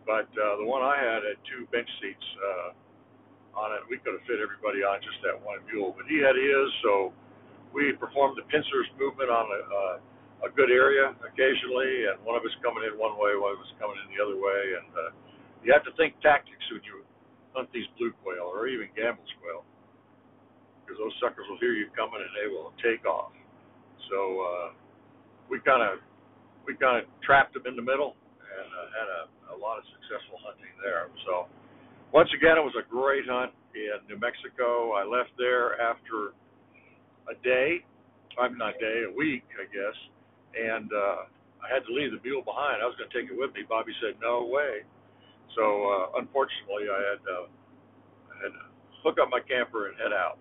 But 0.08 0.32
uh, 0.34 0.58
the 0.58 0.66
one 0.66 0.82
I 0.82 0.96
had 0.96 1.22
had 1.28 1.38
two 1.46 1.68
bench 1.70 1.90
seats 2.02 2.28
uh, 2.40 3.60
on 3.60 3.76
it. 3.76 3.84
We 3.92 4.00
could 4.00 4.16
have 4.16 4.26
fit 4.26 4.40
everybody 4.42 4.82
on 4.82 5.04
just 5.04 5.20
that 5.28 5.38
one 5.38 5.60
mule, 5.70 5.94
but 5.94 6.08
he 6.08 6.18
had 6.24 6.34
his, 6.34 6.68
so 6.82 7.14
we 7.76 7.94
performed 7.94 8.40
the 8.40 8.48
pincers 8.50 8.90
movement 8.98 9.30
on 9.30 9.46
a, 9.46 9.60
uh, 9.62 9.96
a 10.44 10.50
good 10.54 10.72
area 10.72 11.16
occasionally, 11.24 12.08
and 12.12 12.22
one 12.24 12.36
of 12.40 12.44
us 12.48 12.54
coming 12.64 12.88
in 12.88 12.96
one 12.96 13.20
way, 13.20 13.36
one 13.36 13.56
of 13.56 13.62
us 13.62 13.72
coming 13.80 14.00
in 14.00 14.08
the 14.12 14.20
other 14.20 14.40
way, 14.40 14.62
and 14.80 14.90
uh, 14.96 15.12
you 15.64 15.74
have 15.76 15.84
to 15.84 15.94
think 16.00 16.16
tactics 16.24 16.64
when 16.72 16.84
you 16.88 17.04
hunt 17.52 17.68
these 17.76 17.88
blue 18.00 18.14
quail 18.24 18.48
or 18.48 18.68
even 18.72 18.88
Gambel's 18.96 19.34
quail, 19.44 19.68
because 20.84 20.96
those 21.00 21.16
suckers 21.20 21.44
will 21.50 21.60
hear 21.60 21.76
you 21.76 21.92
coming 21.96 22.22
and 22.24 22.34
they 22.36 22.48
will 22.48 22.72
take 22.80 23.04
off. 23.08 23.34
So. 24.12 24.18
Uh, 24.40 24.70
we 25.50 25.60
kind 25.66 25.82
of 25.82 26.00
we 26.66 26.78
kind 26.78 27.02
of 27.02 27.10
trapped 27.26 27.58
them 27.58 27.66
in 27.66 27.76
the 27.76 27.82
middle 27.82 28.14
and 28.38 28.68
uh, 28.70 28.86
had 28.94 29.10
a, 29.10 29.22
a 29.54 29.58
lot 29.58 29.82
of 29.82 29.84
successful 29.98 30.38
hunting 30.46 30.70
there. 30.86 31.10
So 31.26 31.50
once 32.14 32.30
again, 32.38 32.62
it 32.62 32.64
was 32.64 32.78
a 32.78 32.86
great 32.86 33.26
hunt 33.26 33.52
in 33.74 33.98
New 34.06 34.22
Mexico. 34.22 34.94
I 34.94 35.02
left 35.02 35.34
there 35.42 35.74
after 35.82 36.38
a 37.26 37.36
day, 37.42 37.82
I'm 38.38 38.58
not 38.58 38.78
day, 38.78 39.10
a 39.10 39.12
week, 39.12 39.46
I 39.58 39.66
guess, 39.66 39.98
and 40.56 40.90
uh, 40.92 41.30
I 41.60 41.68
had 41.68 41.86
to 41.86 41.92
leave 41.94 42.12
the 42.12 42.22
mule 42.24 42.42
behind. 42.42 42.82
I 42.82 42.88
was 42.88 42.96
going 42.96 43.10
to 43.10 43.16
take 43.16 43.30
it 43.30 43.38
with 43.38 43.54
me. 43.54 43.62
Bobby 43.68 43.94
said 44.02 44.16
no 44.22 44.48
way. 44.48 44.86
So 45.56 45.64
uh, 45.64 46.20
unfortunately, 46.22 46.88
I 46.88 47.00
had 47.14 47.22
uh, 47.26 47.46
I 48.30 48.34
had 48.44 48.52
to 48.54 48.64
hook 49.04 49.18
up 49.22 49.30
my 49.30 49.42
camper 49.42 49.90
and 49.90 49.98
head 49.98 50.14
out. 50.14 50.38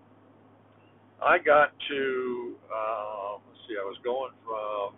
I 1.19 1.37
got 1.37 1.73
to 1.89 2.55
um, 2.71 3.41
let's 3.49 3.61
see, 3.67 3.75
I 3.75 3.83
was 3.83 3.97
going 4.03 4.31
from 4.45 4.95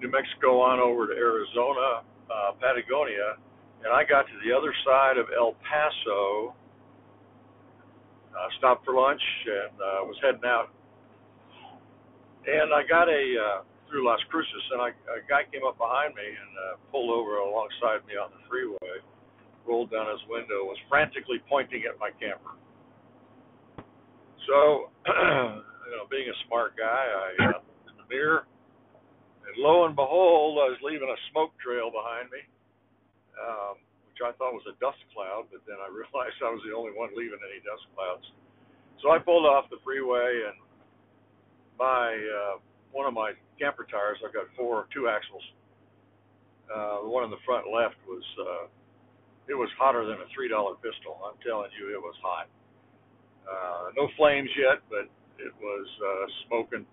New 0.00 0.10
Mexico 0.10 0.60
on 0.60 0.80
over 0.80 1.06
to 1.06 1.14
Arizona, 1.14 2.02
uh, 2.30 2.52
Patagonia, 2.60 3.36
and 3.84 3.92
I 3.92 4.04
got 4.04 4.26
to 4.26 4.36
the 4.46 4.54
other 4.54 4.72
side 4.84 5.18
of 5.18 5.26
El 5.36 5.54
Paso. 5.62 6.54
Uh, 8.34 8.48
stopped 8.58 8.84
for 8.84 8.94
lunch 8.94 9.22
and 9.46 9.78
uh, 9.78 10.02
was 10.10 10.16
heading 10.20 10.42
out. 10.44 10.66
And 12.46 12.74
I 12.74 12.82
got 12.82 13.08
a 13.08 13.24
uh, 13.38 13.62
through 13.88 14.06
Las 14.06 14.20
Cruces, 14.30 14.66
and 14.72 14.80
I, 14.80 14.90
a 15.14 15.22
guy 15.28 15.44
came 15.52 15.62
up 15.62 15.78
behind 15.78 16.14
me 16.14 16.24
and 16.24 16.52
uh, 16.56 16.74
pulled 16.90 17.10
over 17.12 17.38
alongside 17.38 18.02
me 18.08 18.18
on 18.18 18.32
the 18.32 18.42
freeway, 18.48 18.98
rolled 19.66 19.90
down 19.92 20.08
his 20.10 20.22
window, 20.28 20.64
was 20.66 20.78
frantically 20.88 21.40
pointing 21.48 21.84
at 21.88 21.98
my 22.00 22.10
camper. 22.16 22.56
So, 24.48 24.92
you 25.08 25.92
know, 25.96 26.04
being 26.10 26.28
a 26.28 26.36
smart 26.48 26.76
guy, 26.76 26.84
I 26.84 27.28
uh, 27.56 27.88
in 27.88 27.94
the 27.96 28.08
mirror, 28.08 28.44
and 29.44 29.54
lo 29.56 29.84
and 29.88 29.96
behold, 29.96 30.60
I 30.60 30.68
was 30.72 30.80
leaving 30.84 31.08
a 31.08 31.20
smoke 31.32 31.52
trail 31.60 31.88
behind 31.88 32.28
me, 32.28 32.42
um, 33.40 33.80
which 34.08 34.20
I 34.20 34.36
thought 34.36 34.52
was 34.52 34.64
a 34.68 34.76
dust 34.80 35.00
cloud, 35.16 35.48
but 35.52 35.64
then 35.64 35.80
I 35.80 35.88
realized 35.92 36.36
I 36.44 36.52
was 36.52 36.64
the 36.64 36.76
only 36.76 36.92
one 36.92 37.12
leaving 37.16 37.40
any 37.40 37.60
dust 37.64 37.84
clouds. 37.96 38.24
So 39.00 39.12
I 39.12 39.20
pulled 39.20 39.44
off 39.44 39.68
the 39.68 39.80
freeway, 39.84 40.48
and 40.48 40.56
my 41.76 42.08
uh, 42.16 42.56
one 42.92 43.06
of 43.06 43.12
my 43.12 43.32
camper 43.58 43.86
tires, 43.90 44.18
I've 44.24 44.34
got 44.34 44.46
four 44.56 44.86
two 44.92 45.08
axles. 45.08 45.42
Uh, 46.68 47.04
the 47.04 47.10
one 47.10 47.24
in 47.24 47.30
the 47.30 47.42
front 47.44 47.66
left 47.68 47.96
was 48.08 48.24
uh, 48.40 48.66
it 49.48 49.54
was 49.54 49.68
hotter 49.78 50.04
than 50.04 50.16
a 50.24 50.28
three 50.34 50.48
dollar 50.48 50.74
pistol. 50.80 51.20
I'm 51.20 51.36
telling 51.44 51.70
you, 51.78 51.92
it 51.92 52.00
was 52.00 52.16
hot. 52.22 52.48
Uh, 53.44 53.92
no 53.96 54.08
flames 54.16 54.48
yet, 54.56 54.80
but 54.88 55.04
it 55.36 55.52
was 55.60 55.86
uh, 56.00 56.26
smoking. 56.48 56.86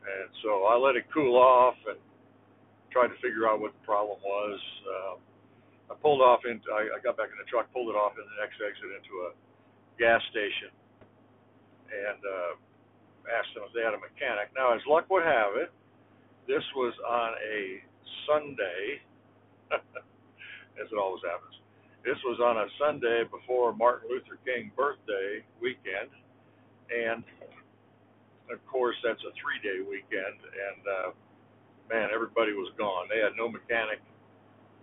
And 0.00 0.28
so 0.42 0.64
I 0.66 0.74
let 0.76 0.96
it 0.96 1.06
cool 1.12 1.36
off 1.36 1.76
and 1.86 1.98
tried 2.90 3.14
to 3.14 3.18
figure 3.22 3.46
out 3.46 3.60
what 3.60 3.72
the 3.72 3.84
problem 3.86 4.18
was. 4.24 4.58
Uh, 4.82 5.14
I 5.90 5.94
pulled 6.02 6.22
off 6.22 6.42
into, 6.46 6.66
I, 6.70 6.98
I 6.98 6.98
got 7.02 7.18
back 7.18 7.30
in 7.30 7.38
the 7.38 7.46
truck, 7.46 7.70
pulled 7.74 7.90
it 7.90 7.98
off 7.98 8.14
in 8.18 8.26
the 8.26 8.38
next 8.42 8.58
exit 8.58 8.90
into 8.90 9.14
a 9.26 9.30
gas 9.98 10.22
station, 10.30 10.70
and 11.90 12.20
uh, 12.22 12.52
asked 13.28 13.52
them 13.52 13.64
if 13.68 13.72
they 13.76 13.84
had 13.84 13.92
a 13.92 14.00
mechanic. 14.00 14.52
Now, 14.56 14.72
as 14.72 14.80
luck 14.88 15.08
would 15.10 15.24
have 15.24 15.56
it, 15.56 15.70
this 16.48 16.64
was 16.74 16.94
on 17.04 17.36
a 17.36 17.60
Sunday, 18.26 19.00
as 20.80 20.86
it 20.88 20.98
always 20.98 21.22
happens. 21.22 21.54
This 22.04 22.16
was 22.24 22.40
on 22.40 22.56
a 22.56 22.68
Sunday 22.80 23.28
before 23.28 23.76
Martin 23.76 24.08
Luther 24.08 24.40
King 24.42 24.72
birthday 24.72 25.44
weekend, 25.60 26.08
and 26.88 27.20
of 28.48 28.58
course 28.66 28.96
that's 29.04 29.20
a 29.20 29.32
three-day 29.36 29.84
weekend. 29.84 30.40
And 30.40 30.80
uh, 30.88 31.08
man, 31.92 32.08
everybody 32.14 32.56
was 32.56 32.72
gone. 32.78 33.06
They 33.12 33.20
had 33.20 33.36
no 33.36 33.52
mechanic, 33.52 34.00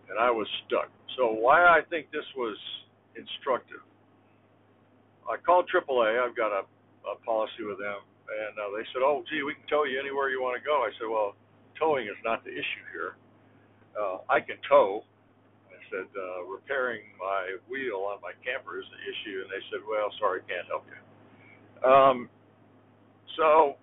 and 0.09 0.19
I 0.21 0.29
was 0.29 0.47
stuck. 0.67 0.93
So 1.17 1.33
why 1.33 1.65
I 1.65 1.81
think 1.89 2.11
this 2.13 2.27
was 2.37 2.55
instructive. 3.17 3.81
I 5.25 5.35
called 5.41 5.65
AAA. 5.73 6.21
I've 6.21 6.37
got 6.37 6.53
a, 6.53 6.63
a 7.09 7.17
policy 7.25 7.65
with 7.65 7.79
them, 7.79 8.05
and 8.27 8.53
uh, 8.59 8.69
they 8.75 8.83
said, 8.91 9.01
"Oh, 9.01 9.23
gee, 9.31 9.43
we 9.43 9.55
can 9.55 9.67
tow 9.71 9.83
you 9.87 9.99
anywhere 9.99 10.29
you 10.29 10.43
want 10.43 10.59
to 10.59 10.63
go." 10.63 10.83
I 10.83 10.91
said, 10.99 11.07
"Well, 11.07 11.33
towing 11.79 12.07
is 12.07 12.19
not 12.23 12.43
the 12.43 12.51
issue 12.51 12.85
here. 12.91 13.15
Uh, 13.95 14.23
I 14.27 14.39
can 14.43 14.59
tow." 14.67 15.03
I 15.71 15.79
said 15.87 16.07
uh, 16.11 16.43
repairing 16.43 17.07
my 17.15 17.55
wheel 17.71 18.03
on 18.11 18.19
my 18.19 18.35
camper 18.43 18.75
is 18.75 18.87
the 18.91 19.01
issue, 19.07 19.47
and 19.47 19.49
they 19.49 19.63
said, 19.71 19.79
well, 19.87 20.11
sorry, 20.19 20.43
can't 20.43 20.67
help 20.67 20.83
you. 20.83 20.99
Um, 21.79 22.17
so 23.39 23.79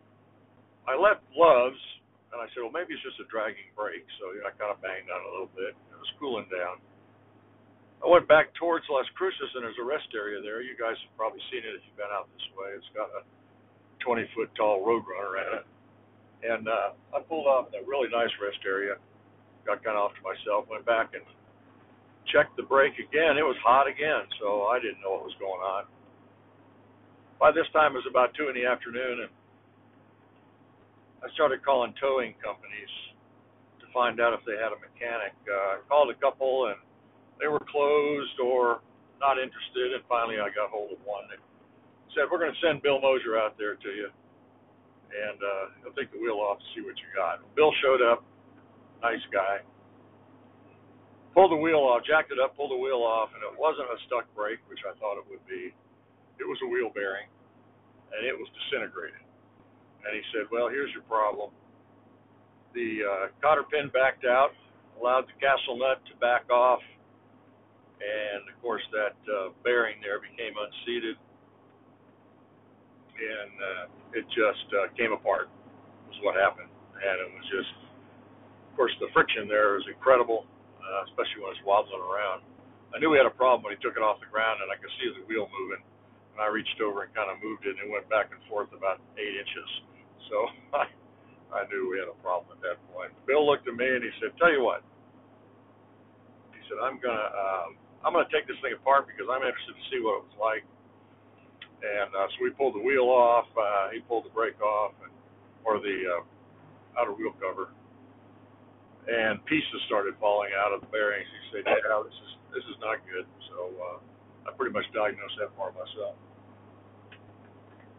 I 0.85 1.01
left 1.01 1.25
gloves, 1.33 1.81
and 2.29 2.45
I 2.45 2.51
said, 2.53 2.61
well, 2.61 2.75
maybe 2.75 2.93
it's 2.93 3.05
just 3.07 3.17
a 3.25 3.29
dragging 3.33 3.73
brake. 3.73 4.05
So 4.21 4.37
you 4.37 4.45
know, 4.45 4.51
I 4.51 4.55
kind 4.61 4.69
of 4.69 4.85
banged 4.85 5.09
on 5.09 5.23
a 5.25 5.31
little 5.33 5.53
bit. 5.57 5.73
It 5.73 5.97
was 5.97 6.13
cooling 6.21 6.45
down. 6.53 6.77
I 8.05 8.07
went 8.11 8.29
back 8.29 8.53
towards 8.61 8.85
Las 8.93 9.09
Cruces, 9.17 9.49
and 9.57 9.65
there's 9.65 9.81
a 9.81 9.87
rest 9.87 10.13
area 10.13 10.37
there. 10.45 10.61
You 10.61 10.77
guys 10.77 11.01
have 11.09 11.15
probably 11.17 11.41
seen 11.49 11.65
it 11.65 11.73
if 11.73 11.81
you've 11.89 11.97
been 11.97 12.13
out 12.13 12.29
this 12.37 12.45
way. 12.53 12.77
It's 12.77 12.93
got 12.93 13.09
a 13.17 13.25
20 14.05 14.29
foot 14.37 14.51
tall 14.55 14.85
roadrunner 14.85 15.41
in 15.41 15.49
it. 15.59 15.67
And 16.45 16.69
uh, 16.69 16.93
I 17.17 17.25
pulled 17.25 17.49
off 17.49 17.73
in 17.73 17.81
a 17.81 17.85
really 17.89 18.13
nice 18.13 18.31
rest 18.37 18.61
area, 18.69 19.01
got 19.65 19.81
kind 19.81 19.97
of 19.97 20.13
off 20.13 20.15
to 20.21 20.23
myself, 20.23 20.69
went 20.69 20.85
back 20.85 21.17
and 21.17 21.25
checked 22.29 22.57
the 22.57 22.69
brake 22.69 23.01
again. 23.01 23.41
It 23.41 23.47
was 23.49 23.57
hot 23.65 23.89
again, 23.89 24.29
so 24.41 24.69
I 24.69 24.77
didn't 24.77 25.01
know 25.01 25.17
what 25.17 25.25
was 25.25 25.37
going 25.41 25.65
on. 25.65 25.85
By 27.41 27.51
this 27.51 27.67
time, 27.73 27.97
it 27.97 28.05
was 28.05 28.09
about 28.09 28.37
two 28.37 28.53
in 28.53 28.55
the 28.55 28.69
afternoon, 28.69 29.25
and 29.25 29.33
I 31.25 31.33
started 31.33 31.65
calling 31.65 31.97
towing 31.97 32.37
companies 32.45 32.93
to 33.81 33.89
find 33.93 34.21
out 34.21 34.37
if 34.37 34.45
they 34.45 34.61
had 34.61 34.77
a 34.77 34.81
mechanic. 34.81 35.33
Uh, 35.49 35.81
I 35.81 35.85
called 35.89 36.13
a 36.13 36.19
couple, 36.21 36.69
and 36.69 36.77
they 37.41 37.49
were 37.49 37.65
closed 37.65 38.37
or 38.37 38.85
not 39.17 39.41
interested. 39.41 39.97
And 39.97 40.05
finally, 40.09 40.37
I 40.37 40.53
got 40.53 40.69
hold 40.69 40.93
of 40.93 41.01
one 41.09 41.25
that 41.33 41.41
said, 42.14 42.30
"We're 42.30 42.40
going 42.40 42.54
to 42.54 42.62
send 42.64 42.83
Bill 42.83 43.00
Mosier 43.00 43.38
out 43.38 43.59
there 43.59 43.75
to 43.75 43.90
you, 43.90 44.09
and 45.11 45.38
uh, 45.38 45.64
he'll 45.83 45.97
take 45.99 46.11
the 46.11 46.18
wheel 46.18 46.38
off 46.40 46.59
to 46.59 46.66
see 46.75 46.83
what 46.83 46.97
you 46.99 47.09
got." 47.14 47.42
Bill 47.54 47.75
showed 47.83 48.02
up, 48.02 48.25
nice 49.02 49.23
guy 49.30 49.61
pulled 51.35 51.50
the 51.50 51.59
wheel 51.59 51.83
off, 51.83 52.06
jacked 52.06 52.30
it 52.30 52.38
up, 52.38 52.54
pulled 52.54 52.71
the 52.71 52.78
wheel 52.78 53.02
off, 53.02 53.35
and 53.35 53.42
it 53.42 53.50
wasn't 53.59 53.90
a 53.90 53.99
stuck 54.06 54.25
brake, 54.38 54.62
which 54.71 54.80
I 54.87 54.94
thought 55.02 55.18
it 55.18 55.26
would 55.26 55.42
be. 55.50 55.75
It 56.38 56.47
was 56.47 56.56
a 56.62 56.68
wheel 56.71 56.94
bearing, 56.94 57.26
and 58.14 58.23
it 58.23 58.33
was 58.33 58.47
disintegrated. 58.54 59.21
And 60.06 60.14
he 60.14 60.23
said, 60.30 60.47
"Well, 60.50 60.71
here's 60.71 60.94
your 60.94 61.02
problem. 61.11 61.50
The 62.73 63.02
uh, 63.02 63.25
cotter 63.42 63.66
pin 63.66 63.90
backed 63.90 64.25
out, 64.25 64.54
allowed 64.99 65.26
the 65.26 65.37
castle 65.42 65.76
nut 65.76 65.99
to 66.06 66.14
back 66.23 66.47
off, 66.50 66.83
and 67.99 68.47
of 68.47 68.54
course, 68.62 68.83
that 68.94 69.18
uh, 69.26 69.50
bearing 69.66 69.99
there 70.02 70.23
became 70.23 70.54
unseated, 70.54 71.18
and 73.18 73.52
uh, 73.59 73.85
it 74.18 74.25
just 74.35 74.66
uh, 74.75 74.90
came 74.99 75.12
apart. 75.14 75.50
Was 76.11 76.18
what 76.23 76.37
happened, 76.38 76.71
and 76.71 77.16
it 77.25 77.30
was 77.33 77.47
just, 77.50 77.73
of 78.71 78.73
course, 78.76 78.92
the 79.02 79.11
friction 79.16 79.49
there 79.49 79.78
is 79.80 79.87
incredible, 79.90 80.47
uh, 80.78 81.00
especially 81.11 81.42
when 81.42 81.50
it's 81.56 81.64
wobbling 81.66 82.02
around. 82.02 82.44
I 82.94 83.02
knew 83.02 83.11
we 83.11 83.18
had 83.18 83.26
a 83.26 83.35
problem 83.35 83.66
when 83.66 83.75
he 83.75 83.80
took 83.83 83.99
it 83.99 84.04
off 84.04 84.23
the 84.23 84.30
ground, 84.30 84.62
and 84.62 84.71
I 84.71 84.78
could 84.78 84.92
see 85.02 85.11
the 85.11 85.26
wheel 85.26 85.50
moving. 85.50 85.83
And 86.35 86.38
I 86.38 86.50
reached 86.50 86.78
over 86.78 87.02
and 87.02 87.11
kind 87.14 87.30
of 87.30 87.42
moved 87.42 87.66
it, 87.66 87.75
and 87.78 87.87
it 87.87 87.90
went 87.90 88.06
back 88.06 88.30
and 88.30 88.38
forth 88.47 88.71
about 88.71 89.02
eight 89.18 89.35
inches. 89.35 89.71
So 90.30 90.37
I, 90.83 90.87
I 91.54 91.61
knew 91.71 91.90
we 91.90 91.99
had 91.99 92.11
a 92.11 92.18
problem 92.23 92.54
at 92.54 92.62
that 92.62 92.78
point. 92.94 93.11
Bill 93.26 93.42
looked 93.42 93.66
at 93.66 93.75
me 93.75 93.87
and 93.87 94.02
he 94.02 94.12
said, 94.23 94.35
"Tell 94.38 94.50
you 94.50 94.62
what," 94.62 94.83
he 96.54 96.61
said, 96.71 96.78
"I'm 96.83 96.99
gonna, 97.02 97.30
um, 97.35 97.68
I'm 98.06 98.12
gonna 98.14 98.30
take 98.30 98.47
this 98.47 98.59
thing 98.62 98.75
apart 98.75 99.11
because 99.11 99.26
I'm 99.26 99.42
interested 99.42 99.75
to 99.75 99.85
see 99.90 99.99
what 100.02 100.23
it 100.23 100.25
was 100.30 100.38
like." 100.38 100.62
And 101.85 102.09
uh, 102.17 102.25
so 102.33 102.37
we 102.41 102.49
pulled 102.57 102.73
the 102.73 102.81
wheel 102.81 103.12
off. 103.12 103.45
Uh, 103.53 103.93
he 103.93 104.00
pulled 104.09 104.25
the 104.25 104.33
brake 104.33 104.57
off, 104.64 104.97
and, 105.05 105.12
or 105.69 105.76
the 105.85 106.17
uh, 106.17 106.23
outer 106.97 107.12
wheel 107.12 107.37
cover, 107.37 107.69
and 109.05 109.37
pieces 109.45 109.85
started 109.85 110.17
falling 110.17 110.57
out 110.57 110.73
of 110.73 110.81
the 110.81 110.88
bearings. 110.88 111.29
He 111.29 111.61
said, 111.61 111.69
"Yeah, 111.69 112.00
this 112.00 112.17
is 112.17 112.33
this 112.57 112.64
is 112.73 112.81
not 112.81 113.05
good." 113.05 113.29
So 113.53 113.69
uh, 113.76 113.99
I 114.49 114.57
pretty 114.57 114.73
much 114.73 114.88
diagnosed 114.97 115.37
that 115.45 115.53
for 115.61 115.76
myself. 115.76 116.17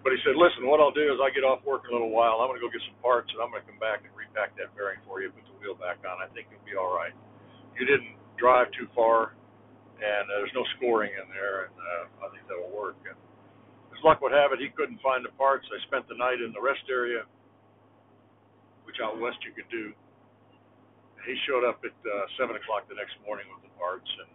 But 0.02 0.18
he 0.18 0.20
said, 0.26 0.34
"Listen, 0.34 0.66
what 0.66 0.82
I'll 0.82 0.96
do 0.96 1.06
is 1.14 1.22
I 1.22 1.30
get 1.30 1.46
off 1.46 1.62
work 1.62 1.86
in 1.86 1.94
a 1.94 1.96
little 1.98 2.14
while. 2.14 2.42
I'm 2.42 2.50
going 2.50 2.58
to 2.58 2.66
go 2.66 2.74
get 2.74 2.82
some 2.90 2.98
parts, 3.06 3.30
and 3.34 3.42
I'm 3.42 3.54
going 3.54 3.62
to 3.62 3.70
come 3.70 3.82
back 3.82 4.02
and 4.02 4.10
repack 4.18 4.58
that 4.58 4.74
bearing 4.74 5.02
for 5.06 5.22
you, 5.22 5.30
put 5.30 5.46
the 5.46 5.58
wheel 5.62 5.78
back 5.78 6.02
on. 6.06 6.22
I 6.22 6.30
think 6.34 6.50
you'll 6.50 6.66
be 6.66 6.74
all 6.74 6.90
right. 6.90 7.14
You 7.78 7.86
didn't 7.86 8.18
drive 8.42 8.74
too 8.74 8.90
far, 8.98 9.38
and 10.02 10.26
uh, 10.26 10.42
there's 10.42 10.58
no 10.58 10.66
scoring 10.78 11.14
in 11.14 11.26
there, 11.30 11.70
and 11.70 11.76
uh, 11.78 12.26
I 12.26 12.34
think 12.34 12.46
that'll 12.50 12.74
work." 12.74 12.98
And 13.06 13.18
as 13.96 14.04
luck 14.04 14.22
would 14.22 14.34
have 14.36 14.52
it, 14.52 14.60
he 14.60 14.68
couldn't 14.76 15.00
find 15.00 15.24
the 15.24 15.32
parts. 15.40 15.66
I 15.72 15.80
spent 15.88 16.08
the 16.10 16.16
night 16.20 16.44
in 16.44 16.52
the 16.52 16.60
rest 16.60 16.84
area, 16.92 17.24
which 18.84 18.98
out 19.02 19.20
west 19.20 19.38
you 19.48 19.56
could 19.56 19.70
do. 19.72 19.94
He 21.26 21.36
showed 21.48 21.64
up 21.64 21.80
at 21.84 21.96
uh, 22.06 22.26
seven 22.38 22.56
o'clock 22.56 22.88
the 22.90 22.96
next 22.96 23.16
morning 23.26 23.48
with 23.50 23.64
the 23.64 23.74
parts, 23.80 24.06
and 24.20 24.30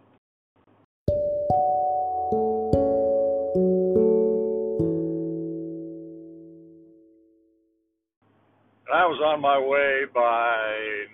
and 8.89 8.95
I 8.99 9.07
was 9.07 9.21
on 9.23 9.41
my 9.41 9.59
way 9.61 10.03
by 10.13 11.07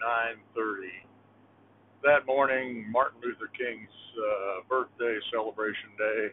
9:30 0.57 0.89
that 2.05 2.25
morning. 2.25 2.91
Martin 2.91 3.21
Luther 3.23 3.51
King's 3.53 3.91
uh, 4.17 4.63
birthday 4.67 5.19
celebration 5.31 5.91
day, 5.99 6.29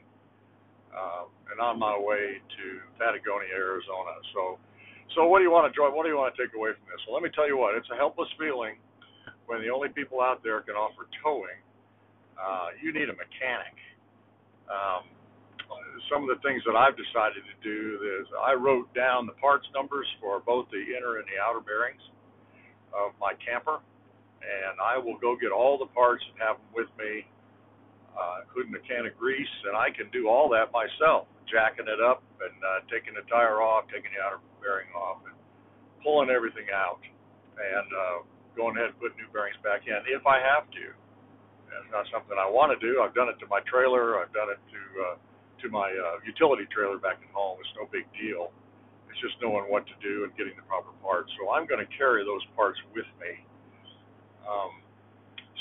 uh, 0.95 1.25
and 1.51 1.59
on 1.59 1.77
my 1.79 1.99
way 1.99 2.32
to 2.49 2.65
Patagonia, 2.99 3.53
Arizona. 3.55 4.13
So, 4.33 4.59
so 5.15 5.27
what 5.27 5.39
do 5.39 5.47
you 5.47 5.53
want 5.53 5.67
to 5.69 5.73
draw? 5.75 5.93
What 5.93 6.03
do 6.03 6.09
you 6.09 6.17
want 6.17 6.33
to 6.35 6.37
take 6.39 6.55
away 6.55 6.75
from 6.75 6.85
this? 6.89 7.01
Well, 7.05 7.15
let 7.15 7.23
me 7.23 7.31
tell 7.33 7.47
you 7.47 7.57
what. 7.57 7.75
It's 7.75 7.89
a 7.91 7.97
helpless 7.97 8.29
feeling 8.37 8.77
when 9.45 9.61
the 9.61 9.69
only 9.69 9.89
people 9.89 10.21
out 10.21 10.43
there 10.43 10.61
can 10.61 10.75
offer 10.75 11.07
towing. 11.23 11.59
Uh, 12.39 12.73
you 12.81 12.91
need 12.91 13.09
a 13.11 13.17
mechanic. 13.17 13.75
Um, 14.67 15.11
some 16.11 16.25
of 16.25 16.29
the 16.29 16.39
things 16.43 16.61
that 16.67 16.75
I've 16.75 16.97
decided 16.97 17.41
to 17.45 17.55
do 17.63 17.99
is 18.19 18.27
I 18.37 18.53
wrote 18.53 18.91
down 18.93 19.25
the 19.25 19.37
parts 19.39 19.65
numbers 19.73 20.07
for 20.19 20.39
both 20.43 20.67
the 20.69 20.81
inner 20.81 21.17
and 21.17 21.25
the 21.29 21.39
outer 21.39 21.61
bearings 21.61 22.01
of 22.93 23.15
my 23.19 23.33
camper, 23.41 23.81
and 24.43 24.75
I 24.77 24.97
will 24.97 25.17
go 25.17 25.35
get 25.39 25.51
all 25.51 25.77
the 25.77 25.89
parts 25.95 26.21
and 26.29 26.35
have 26.41 26.57
them 26.59 26.71
with 26.75 26.91
me, 26.99 27.25
uh, 28.13 28.45
including 28.45 28.75
a 28.75 28.83
can 28.85 29.07
of 29.07 29.17
grease, 29.17 29.55
and 29.65 29.77
I 29.77 29.89
can 29.89 30.11
do 30.11 30.27
all 30.27 30.49
that 30.53 30.69
myself, 30.69 31.27
jacking 31.49 31.87
it 31.87 32.01
up 32.03 32.21
and 32.43 32.57
uh, 32.61 32.79
taking 32.91 33.15
the 33.15 33.25
tire 33.31 33.63
off, 33.63 33.87
taking 33.87 34.11
the 34.11 34.21
outer 34.21 34.43
bearing 34.59 34.91
off, 34.93 35.23
and 35.25 35.35
pulling 36.03 36.29
everything 36.29 36.67
out, 36.71 37.01
and 37.57 37.87
uh, 37.89 38.17
going 38.55 38.75
ahead 38.75 38.93
and 38.93 38.99
putting 38.99 39.17
new 39.17 39.29
bearings 39.31 39.57
back 39.63 39.87
in 39.87 39.99
if 40.11 40.23
I 40.27 40.39
have 40.43 40.67
to. 40.71 40.85
It's 41.73 41.89
not 41.89 42.05
something 42.13 42.37
I 42.37 42.45
want 42.45 42.69
to 42.69 42.77
do. 42.77 43.01
I've 43.01 43.17
done 43.17 43.33
it 43.33 43.41
to 43.41 43.49
my 43.49 43.57
trailer. 43.65 44.21
I've 44.21 44.29
done 44.29 44.53
it 44.53 44.61
to 44.61 44.81
uh, 45.01 45.15
to 45.63 45.65
my 45.73 45.89
uh, 45.89 46.21
utility 46.21 46.69
trailer 46.69 47.01
back 47.01 47.17
at 47.17 47.31
home. 47.33 47.57
It's 47.63 47.73
no 47.73 47.89
big 47.89 48.05
deal. 48.13 48.53
It's 49.09 49.17
just 49.23 49.39
knowing 49.41 49.71
what 49.73 49.87
to 49.89 49.95
do 50.03 50.27
and 50.27 50.31
getting 50.37 50.53
the 50.53 50.65
proper 50.69 50.93
parts. 51.01 51.33
So 51.39 51.49
I'm 51.49 51.65
going 51.65 51.81
to 51.81 51.89
carry 51.95 52.21
those 52.21 52.43
parts 52.53 52.77
with 52.93 53.07
me. 53.17 53.41
Um, 54.45 54.83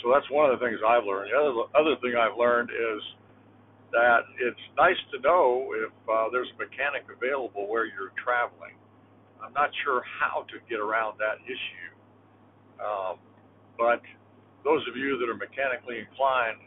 so 0.02 0.10
that's 0.10 0.26
one 0.28 0.50
of 0.50 0.58
the 0.58 0.60
things 0.60 0.82
I've 0.82 1.06
learned. 1.06 1.30
The 1.30 1.38
other, 1.38 1.54
other 1.78 1.94
thing 2.02 2.18
I've 2.18 2.34
learned 2.34 2.74
is 2.74 3.00
that 3.92 4.24
it's 4.40 4.64
nice 4.76 4.98
to 5.12 5.20
know 5.20 5.72
if 5.76 5.92
uh, 6.08 6.32
there's 6.32 6.48
a 6.56 6.58
mechanic 6.58 7.04
available 7.12 7.68
where 7.68 7.84
you're 7.84 8.16
traveling. 8.16 8.76
I'm 9.44 9.52
not 9.52 9.70
sure 9.84 10.02
how 10.20 10.48
to 10.48 10.56
get 10.68 10.80
around 10.80 11.18
that 11.18 11.40
issue, 11.44 11.90
um, 12.80 13.20
but 13.76 14.00
those 14.64 14.80
of 14.88 14.96
you 14.96 15.18
that 15.18 15.28
are 15.28 15.36
mechanically 15.36 16.00
inclined 16.00 16.62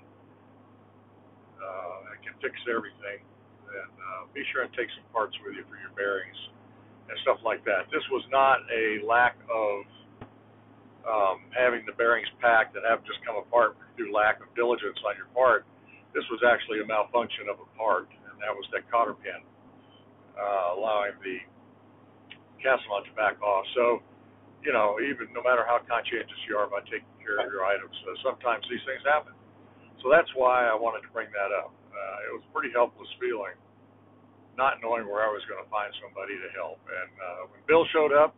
uh, 1.57 2.13
can 2.21 2.35
fix 2.43 2.53
everything. 2.69 3.23
And 3.65 3.95
uh, 3.97 4.29
be 4.31 4.45
sure 4.53 4.63
and 4.63 4.71
take 4.77 4.87
some 4.95 5.07
parts 5.11 5.35
with 5.43 5.57
you 5.57 5.65
for 5.67 5.75
your 5.75 5.91
bearings 5.97 6.37
and 7.09 7.15
stuff 7.25 7.41
like 7.43 7.65
that. 7.65 7.89
This 7.91 8.03
was 8.11 8.23
not 8.31 8.63
a 8.71 9.03
lack 9.03 9.35
of 9.51 9.83
um, 11.05 11.37
having 11.53 11.85
the 11.85 11.93
bearings 11.93 12.27
packed 12.41 12.73
that 12.73 12.83
have 12.87 13.03
just 13.05 13.21
come 13.25 13.37
apart 13.37 13.77
through 13.95 14.13
lack 14.13 14.41
of 14.41 14.49
diligence 14.55 14.97
on 15.05 15.13
your 15.15 15.29
part. 15.35 15.65
This 16.15 16.23
was 16.31 16.39
actually 16.47 16.79
a 16.79 16.87
malfunction 16.87 17.51
of 17.51 17.59
a 17.59 17.67
part, 17.75 18.07
and 18.07 18.39
that 18.39 18.55
was 18.55 18.63
that 18.71 18.87
cotter 18.87 19.13
pin 19.19 19.43
uh, 20.39 20.79
allowing 20.79 21.19
the 21.19 21.43
castle 22.63 22.95
to 23.03 23.11
back 23.19 23.37
off. 23.43 23.67
So, 23.75 23.99
you 24.63 24.71
know, 24.71 24.97
even 25.03 25.29
no 25.35 25.43
matter 25.43 25.67
how 25.67 25.83
conscientious 25.83 26.39
you 26.47 26.55
are 26.55 26.65
about 26.65 26.87
taking 26.87 27.11
care 27.19 27.43
of 27.43 27.51
your 27.51 27.67
items, 27.67 27.93
uh, 28.07 28.15
sometimes 28.23 28.63
these 28.71 28.81
things 28.87 29.03
happen. 29.03 29.35
So 30.01 30.07
that's 30.07 30.31
why 30.33 30.65
I 30.65 30.73
wanted 30.73 31.03
to 31.03 31.11
bring 31.11 31.27
that 31.35 31.51
up 31.51 31.75
uh, 31.95 32.27
it 32.27 32.31
was 32.35 32.43
a 32.43 32.51
pretty 32.51 32.71
helpless 32.75 33.07
feeling, 33.17 33.55
not 34.59 34.83
knowing 34.83 35.07
where 35.07 35.23
I 35.23 35.31
was 35.31 35.41
going 35.47 35.63
to 35.63 35.69
find 35.71 35.89
somebody 36.03 36.35
to 36.35 36.49
help. 36.53 36.79
And 36.85 37.11
uh, 37.15 37.41
when 37.49 37.61
Bill 37.65 37.87
showed 37.95 38.11
up, 38.11 38.35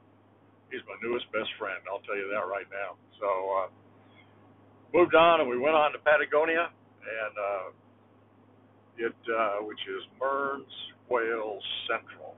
he's 0.70 0.84
my 0.86 0.98
newest 1.02 1.26
best 1.34 1.50
friend. 1.58 1.82
I'll 1.90 2.04
tell 2.06 2.18
you 2.18 2.30
that 2.30 2.46
right 2.46 2.70
now. 2.70 2.96
So 3.18 3.28
uh, 3.28 3.68
moved 4.94 5.18
on, 5.18 5.42
and 5.42 5.50
we 5.50 5.58
went 5.58 5.76
on 5.76 5.92
to 5.98 6.00
Patagonia, 6.02 6.70
and 7.08 7.34
uh, 7.39 7.72
it 8.98 9.15
uh, 9.32 9.63
which 9.63 9.80
is 9.88 10.04
Mearns 10.20 10.74
Quail 11.08 11.60
Central. 11.88 12.36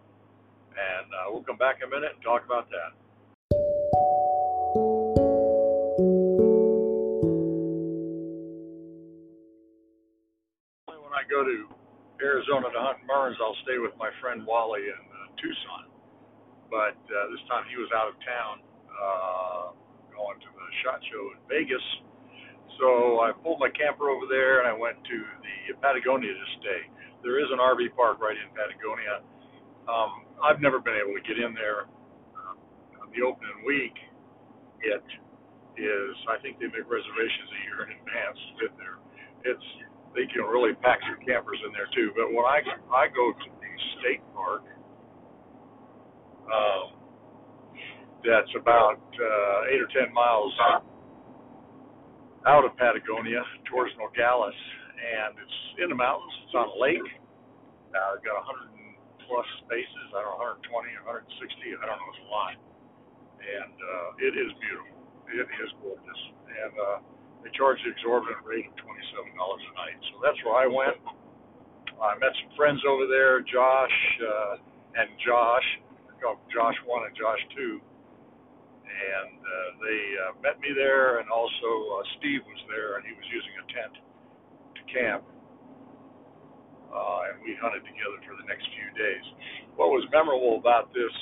And 0.72 1.08
uh, 1.12 1.34
we'll 1.34 1.44
come 1.44 1.58
back 1.58 1.78
in 1.82 1.90
a 1.90 1.92
minute 1.92 2.12
and 2.16 2.24
talk 2.24 2.46
about 2.46 2.70
that. 2.70 2.94
When 10.88 11.14
I 11.18 11.26
go 11.28 11.44
to 11.44 11.68
Arizona 12.22 12.70
to 12.72 12.80
hunt 12.80 13.00
Mearns, 13.08 13.38
I'll 13.42 13.58
stay 13.64 13.80
with 13.80 13.92
my 13.98 14.12
friend 14.22 14.46
Wally 14.46 14.88
in 14.88 15.02
uh, 15.02 15.28
Tucson. 15.42 15.90
But 16.70 17.00
uh, 17.10 17.34
this 17.34 17.42
time 17.50 17.66
he 17.68 17.76
was 17.82 17.90
out 17.96 18.08
of 18.08 18.16
town, 18.22 18.62
uh, 18.94 19.74
going 20.14 20.38
to 20.40 20.50
the 20.54 20.68
shot 20.86 21.02
show 21.10 21.34
in 21.34 21.40
Vegas. 21.50 21.82
So 22.80 23.22
I 23.22 23.32
pulled 23.44 23.60
my 23.60 23.70
camper 23.72 24.10
over 24.10 24.26
there 24.30 24.64
and 24.64 24.68
I 24.70 24.76
went 24.76 24.98
to 25.04 25.18
the 25.44 25.76
Patagonia 25.84 26.32
to 26.32 26.48
stay. 26.64 26.82
There 27.24 27.40
is 27.40 27.48
an 27.52 27.60
RV 27.60 27.96
park 27.96 28.20
right 28.24 28.38
in 28.38 28.50
Patagonia. 28.56 29.22
Um, 29.90 30.24
I've 30.40 30.62
never 30.62 30.80
been 30.80 30.96
able 30.96 31.16
to 31.18 31.24
get 31.28 31.40
in 31.40 31.54
there 31.54 31.92
uh, 32.38 32.56
the 33.12 33.22
opening 33.26 33.66
week. 33.68 33.96
It 34.84 35.04
is, 35.78 36.14
I 36.32 36.40
think 36.42 36.60
they 36.60 36.68
make 36.72 36.88
reservations 36.88 37.50
a 37.52 37.60
year 37.68 37.78
in 37.88 37.90
advance 38.00 38.40
to 38.40 38.54
get 38.68 38.74
there. 38.80 38.98
It's 39.44 39.68
they 40.16 40.26
can 40.32 40.44
really 40.50 40.74
pack 40.82 41.00
some 41.06 41.22
campers 41.26 41.60
in 41.66 41.72
there 41.74 41.88
too. 41.96 42.12
But 42.16 42.34
when 42.34 42.46
I 42.46 42.60
I 42.92 43.08
go 43.14 43.32
to 43.32 43.48
the 43.62 43.72
state 44.02 44.24
park, 44.34 44.64
um, 46.50 46.86
that's 48.26 48.52
about 48.60 49.00
uh, 49.00 49.60
eight 49.72 49.82
or 49.82 49.90
ten 49.94 50.14
miles 50.14 50.54
out 52.48 52.64
of 52.64 52.76
Patagonia 52.78 53.44
towards 53.68 53.92
Nogales, 54.00 54.56
and 55.00 55.36
it's 55.36 55.60
in 55.84 55.90
the 55.90 55.98
mountains. 55.98 56.32
It's 56.48 56.56
on 56.56 56.72
a 56.72 56.78
lake. 56.80 57.04
Uh, 57.90 58.22
got 58.22 58.38
100 58.46 58.70
plus 59.30 59.48
spaces. 59.66 60.08
I 60.14 60.26
don't 60.26 60.38
know, 60.42 60.58
120 60.64 60.90
160. 61.06 61.78
I 61.78 61.86
don't 61.86 62.00
know. 62.00 62.10
It's 62.14 62.24
a 62.26 62.30
lot, 62.30 62.56
and 63.42 63.76
uh, 63.78 64.26
it 64.26 64.34
is 64.34 64.50
beautiful. 64.62 64.98
It 65.30 65.46
is 65.46 65.70
gorgeous, 65.86 66.22
and 66.50 66.74
uh, 66.74 66.98
they 67.46 67.54
charge 67.54 67.78
the 67.86 67.94
exorbitant 67.94 68.42
rate 68.42 68.66
of 68.66 68.76
twenty-seven 68.82 69.38
dollars 69.38 69.62
a 69.62 69.74
night. 69.78 70.00
So 70.10 70.18
that's 70.26 70.40
where 70.42 70.58
I 70.58 70.66
went. 70.66 70.98
I 72.02 72.18
met 72.18 72.34
some 72.42 72.52
friends 72.58 72.82
over 72.88 73.06
there, 73.06 73.46
Josh 73.46 73.98
uh, 74.24 74.54
and 74.98 75.10
Josh, 75.22 75.68
Josh 76.50 76.78
one 76.90 77.06
and 77.06 77.14
Josh 77.14 77.42
two, 77.54 77.78
and 78.90 79.38
uh, 79.38 79.70
they 79.82 80.02
uh, 80.18 80.34
met 80.42 80.58
me 80.60 80.74
there. 80.74 81.22
And 81.22 81.30
also 81.30 81.70
uh, 82.02 82.04
Steve 82.20 82.42
was 82.46 82.62
there, 82.70 82.98
and 82.98 83.06
he 83.06 83.14
was 83.14 83.28
using 83.30 83.56
a 83.62 83.66
tent 83.74 83.94
to 84.78 84.82
camp. 84.90 85.24
uh, 86.92 87.30
and 87.32 87.38
we 87.46 87.56
hunted 87.62 87.86
together 87.86 88.20
for 88.26 88.36
the 88.38 88.48
next 88.50 88.66
few 88.76 88.90
days. 88.98 89.26
What 89.78 89.94
was 89.94 90.04
memorable 90.12 90.58
about 90.60 90.92
this 90.94 91.14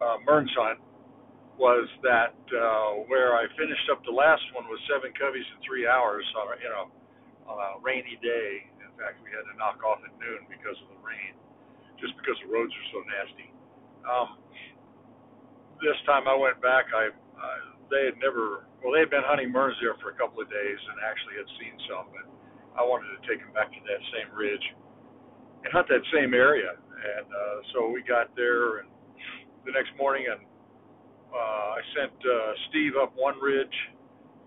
uh, 0.00 0.18
Mearns 0.26 0.52
hunt 0.56 0.80
was 1.58 1.86
that 2.02 2.34
uh, 2.50 3.06
where 3.06 3.36
I 3.38 3.46
finished 3.54 3.86
up 3.92 4.02
the 4.06 4.14
last 4.14 4.42
one 4.56 4.66
was 4.66 4.80
seven 4.90 5.14
coveys 5.14 5.46
in 5.54 5.58
three 5.62 5.86
hours 5.86 6.24
on 6.40 6.46
a, 6.50 6.56
you 6.58 6.70
know, 6.70 6.86
on 7.46 7.56
a 7.58 7.70
rainy 7.84 8.18
day. 8.22 8.70
In 8.82 8.92
fact, 8.98 9.22
we 9.22 9.30
had 9.30 9.44
to 9.46 9.54
knock 9.58 9.82
off 9.86 10.02
at 10.02 10.14
noon 10.18 10.46
because 10.50 10.76
of 10.86 10.88
the 10.94 11.00
rain, 11.04 11.34
just 12.02 12.14
because 12.18 12.34
the 12.42 12.50
roads 12.50 12.72
are 12.74 12.88
so 12.94 13.00
nasty. 13.06 13.48
Um, 14.06 14.28
this 15.84 16.00
time 16.08 16.26
I 16.26 16.34
went 16.34 16.58
back, 16.64 16.88
I, 16.90 17.12
I 17.12 17.52
they 17.92 18.08
had 18.08 18.16
never 18.18 18.66
well 18.80 18.96
they 18.96 19.04
had 19.04 19.12
been 19.12 19.24
hunting 19.24 19.52
Mearns 19.52 19.76
there 19.84 19.94
for 20.00 20.10
a 20.10 20.16
couple 20.16 20.40
of 20.40 20.48
days 20.48 20.80
and 20.90 20.96
actually 21.04 21.36
had 21.36 21.48
seen 21.60 21.76
some, 21.86 22.08
but 22.10 22.26
I 22.74 22.82
wanted 22.82 23.12
to 23.14 23.20
take 23.28 23.44
them 23.44 23.52
back 23.52 23.70
to 23.70 23.80
that 23.84 24.02
same 24.10 24.32
ridge 24.32 24.64
and 25.62 25.70
hunt 25.70 25.86
that 25.92 26.04
same 26.10 26.32
area. 26.32 26.74
And 26.74 27.28
uh, 27.28 27.58
so 27.72 27.92
we 27.92 28.00
got 28.02 28.32
there 28.34 28.80
and 28.80 28.88
the 29.68 29.72
next 29.72 29.92
morning 30.00 30.24
and 30.32 30.40
uh, 31.34 31.68
I 31.74 31.80
sent 31.98 32.14
uh, 32.14 32.52
Steve 32.70 32.94
up 32.94 33.12
one 33.18 33.34
ridge, 33.42 33.74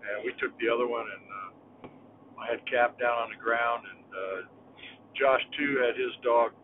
and 0.00 0.24
we 0.24 0.32
took 0.40 0.56
the 0.56 0.72
other 0.72 0.88
one, 0.88 1.04
and 1.04 1.24
uh, 1.28 2.40
I 2.40 2.48
had 2.48 2.64
Cap 2.64 2.96
down 2.96 3.12
on 3.12 3.28
the 3.28 3.36
ground, 3.36 3.84
and 3.84 4.04
uh, 4.08 4.38
Josh 5.12 5.44
two 5.52 5.84
had 5.84 6.00
his 6.00 6.16
dog, 6.24 6.56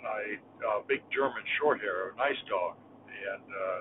a 0.00 0.40
uh, 0.64 0.80
big 0.88 1.04
German 1.12 1.44
Shorthair, 1.60 2.12
a 2.12 2.16
nice 2.16 2.40
dog, 2.48 2.80
and 3.20 3.46
uh, 3.46 3.78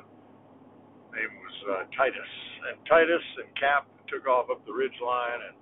name 1.16 1.34
was 1.40 1.58
uh, 1.72 1.84
Titus, 1.96 2.32
and 2.70 2.76
Titus 2.86 3.26
and 3.42 3.50
Cap 3.56 3.88
took 4.08 4.28
off 4.28 4.50
up 4.50 4.62
the 4.66 4.74
ridge 4.74 4.96
line, 5.02 5.42
and 5.52 5.56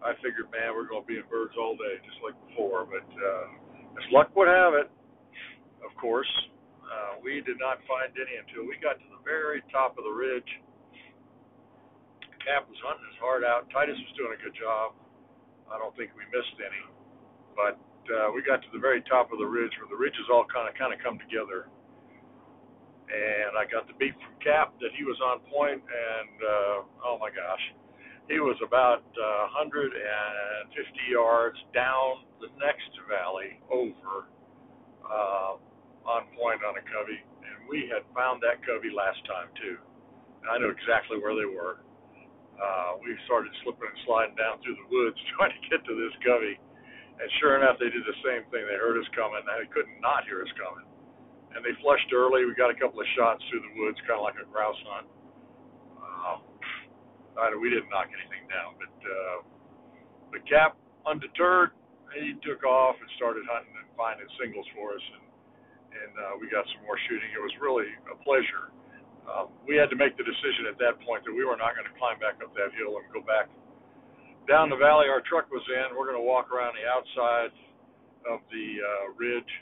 I 0.00 0.16
figured, 0.24 0.48
man, 0.52 0.72
we're 0.72 0.88
going 0.88 1.04
to 1.04 1.10
be 1.10 1.20
in 1.20 1.26
birds 1.28 1.52
all 1.60 1.76
day, 1.76 2.00
just 2.04 2.20
like 2.24 2.36
before, 2.48 2.88
but 2.88 3.04
uh, 3.04 3.46
as 4.00 4.06
luck 4.12 4.32
would 4.36 4.48
have 4.48 4.72
it, 4.74 4.88
of 5.84 5.92
course 6.00 6.28
uh, 6.90 7.22
we 7.22 7.38
did 7.46 7.56
not 7.62 7.78
find 7.86 8.10
any 8.18 8.34
until 8.40 8.66
we 8.66 8.74
got 8.82 8.98
to 8.98 9.08
the 9.14 9.22
very 9.22 9.62
top 9.70 9.94
of 9.94 10.02
the 10.02 10.10
ridge. 10.10 10.48
Cap 12.42 12.66
was 12.66 12.80
hunting 12.82 13.06
his 13.06 13.20
heart 13.20 13.44
out. 13.44 13.68
Titus 13.70 13.94
was 14.00 14.12
doing 14.16 14.32
a 14.34 14.40
good 14.40 14.56
job. 14.56 14.96
I 15.70 15.78
don't 15.78 15.94
think 15.94 16.10
we 16.18 16.26
missed 16.34 16.58
any, 16.58 16.82
but 17.54 17.78
uh, 18.10 18.34
we 18.34 18.42
got 18.42 18.58
to 18.64 18.70
the 18.74 18.82
very 18.82 19.04
top 19.06 19.30
of 19.30 19.38
the 19.38 19.46
ridge 19.46 19.70
where 19.78 19.86
the 19.86 19.98
ridges 19.98 20.26
all 20.32 20.42
kind 20.50 20.66
of 20.66 20.74
kind 20.74 20.90
of 20.90 20.98
come 20.98 21.20
together. 21.22 21.70
And 23.10 23.58
I 23.58 23.66
got 23.66 23.90
the 23.90 23.96
beat 23.98 24.14
from 24.22 24.38
Cap 24.38 24.78
that 24.78 24.94
he 24.94 25.02
was 25.02 25.18
on 25.18 25.42
point, 25.50 25.82
and 25.82 26.36
uh, 26.38 26.76
oh 27.10 27.18
my 27.18 27.30
gosh, 27.34 27.64
he 28.30 28.38
was 28.38 28.54
about 28.62 29.02
uh, 29.02 29.58
150 29.58 29.90
yards 31.10 31.58
down 31.74 32.22
the 32.38 32.46
next 32.62 32.94
valley 33.10 33.58
over. 33.66 34.30
Uh, 35.02 35.58
on 36.06 36.24
point 36.36 36.64
on 36.64 36.76
a 36.80 36.84
covey, 36.88 37.20
and 37.44 37.68
we 37.68 37.84
had 37.92 38.02
found 38.16 38.40
that 38.40 38.58
covey 38.64 38.88
last 38.88 39.20
time 39.28 39.52
too. 39.60 39.76
I 40.48 40.56
knew 40.56 40.72
exactly 40.72 41.20
where 41.20 41.36
they 41.36 41.46
were. 41.46 41.84
Uh, 42.56 43.00
we 43.00 43.16
started 43.24 43.52
slipping 43.64 43.88
and 43.88 44.00
sliding 44.04 44.36
down 44.36 44.60
through 44.60 44.76
the 44.76 44.88
woods 44.88 45.16
trying 45.36 45.52
to 45.52 45.62
get 45.68 45.80
to 45.84 45.94
this 45.96 46.14
covey, 46.24 46.56
and 47.20 47.28
sure 47.40 47.60
enough, 47.60 47.76
they 47.76 47.92
did 47.92 48.04
the 48.04 48.18
same 48.24 48.48
thing. 48.48 48.64
They 48.64 48.80
heard 48.80 48.96
us 48.96 49.08
coming. 49.12 49.44
And 49.44 49.48
they 49.60 49.68
couldn't 49.68 50.00
not 50.00 50.24
hear 50.24 50.40
us 50.40 50.52
coming, 50.56 50.88
and 51.54 51.64
they 51.66 51.74
flushed 51.82 52.10
early. 52.14 52.46
We 52.46 52.54
got 52.54 52.70
a 52.70 52.78
couple 52.78 53.00
of 53.00 53.08
shots 53.18 53.42
through 53.50 53.62
the 53.66 53.74
woods, 53.82 53.98
kind 54.06 54.18
of 54.18 54.24
like 54.26 54.38
a 54.38 54.46
grouse 54.46 54.78
hunt. 54.86 55.06
Um, 55.98 56.38
we 57.58 57.70
didn't 57.72 57.88
knock 57.88 58.08
anything 58.12 58.44
down, 58.50 58.76
but 58.76 58.94
uh, 59.00 59.38
the 60.36 60.40
cap, 60.44 60.76
undeterred, 61.08 61.72
he 62.16 62.34
took 62.42 62.62
off 62.66 62.98
and 62.98 63.08
started 63.16 63.46
hunting 63.46 63.72
and 63.74 63.86
finding 63.94 64.26
singles 64.38 64.66
for 64.74 64.94
us, 64.94 65.04
and 65.18 65.24
and 65.90 66.12
uh, 66.14 66.34
we 66.38 66.46
got 66.46 66.62
some 66.70 66.86
more 66.86 66.94
shooting. 67.10 67.26
It 67.34 67.42
was 67.42 67.50
really 67.58 67.90
a 68.10 68.16
pleasure. 68.22 68.70
Um, 69.26 69.50
we 69.66 69.74
had 69.74 69.90
to 69.90 69.98
make 69.98 70.14
the 70.14 70.22
decision 70.22 70.70
at 70.70 70.78
that 70.78 71.02
point 71.02 71.26
that 71.26 71.34
we 71.34 71.42
were 71.42 71.58
not 71.58 71.74
going 71.74 71.86
to 71.86 71.96
climb 71.98 72.18
back 72.22 72.38
up 72.38 72.54
that 72.54 72.70
hill 72.78 72.98
and 72.98 73.06
go 73.10 73.22
back 73.26 73.50
down 74.46 74.70
the 74.70 74.78
valley 74.78 75.06
our 75.10 75.22
truck 75.26 75.50
was 75.50 75.62
in. 75.66 75.94
We're 75.94 76.06
going 76.06 76.18
to 76.18 76.26
walk 76.26 76.50
around 76.50 76.78
the 76.78 76.86
outside 76.86 77.54
of 78.26 78.42
the 78.50 78.66
uh, 78.82 79.04
ridge 79.18 79.52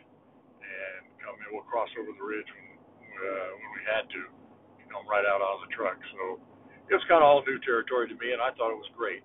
and 1.29 1.37
come 1.37 1.45
in. 1.45 1.53
We'll 1.53 1.69
cross 1.69 1.93
over 2.01 2.11
the 2.17 2.25
ridge 2.25 2.49
when 2.49 2.67
uh, 3.19 3.51
when 3.59 3.71
we 3.77 3.83
had 3.85 4.05
to, 4.09 4.21
come 4.89 5.05
right 5.05 5.27
out 5.29 5.45
on 5.45 5.61
the 5.69 5.71
truck. 5.77 6.01
So 6.17 6.41
it 6.89 6.97
was 6.97 7.05
kind 7.13 7.21
of 7.21 7.29
all 7.29 7.45
new 7.45 7.61
territory 7.61 8.09
to 8.09 8.17
me, 8.17 8.33
and 8.33 8.41
I 8.41 8.55
thought 8.57 8.73
it 8.73 8.81
was 8.81 8.89
great. 8.97 9.21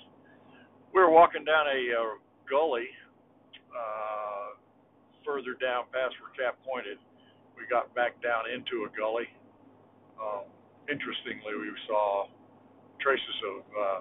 We 0.91 0.99
were 0.99 1.13
walking 1.13 1.47
down 1.47 1.71
a 1.71 1.79
uh, 1.95 2.19
gully. 2.49 2.89
Uh, 3.71 4.59
further 5.25 5.55
down 5.57 5.87
past 5.89 6.13
where 6.19 6.29
Cap 6.35 6.59
pointed, 6.67 6.99
we 7.55 7.63
got 7.71 7.89
back 7.95 8.19
down 8.19 8.43
into 8.51 8.85
a 8.85 8.89
gully. 8.91 9.25
Um, 10.19 10.45
interestingly, 10.91 11.55
we 11.55 11.71
saw 11.87 12.27
traces 12.99 13.37
of 13.49 13.57
uh, 13.71 13.99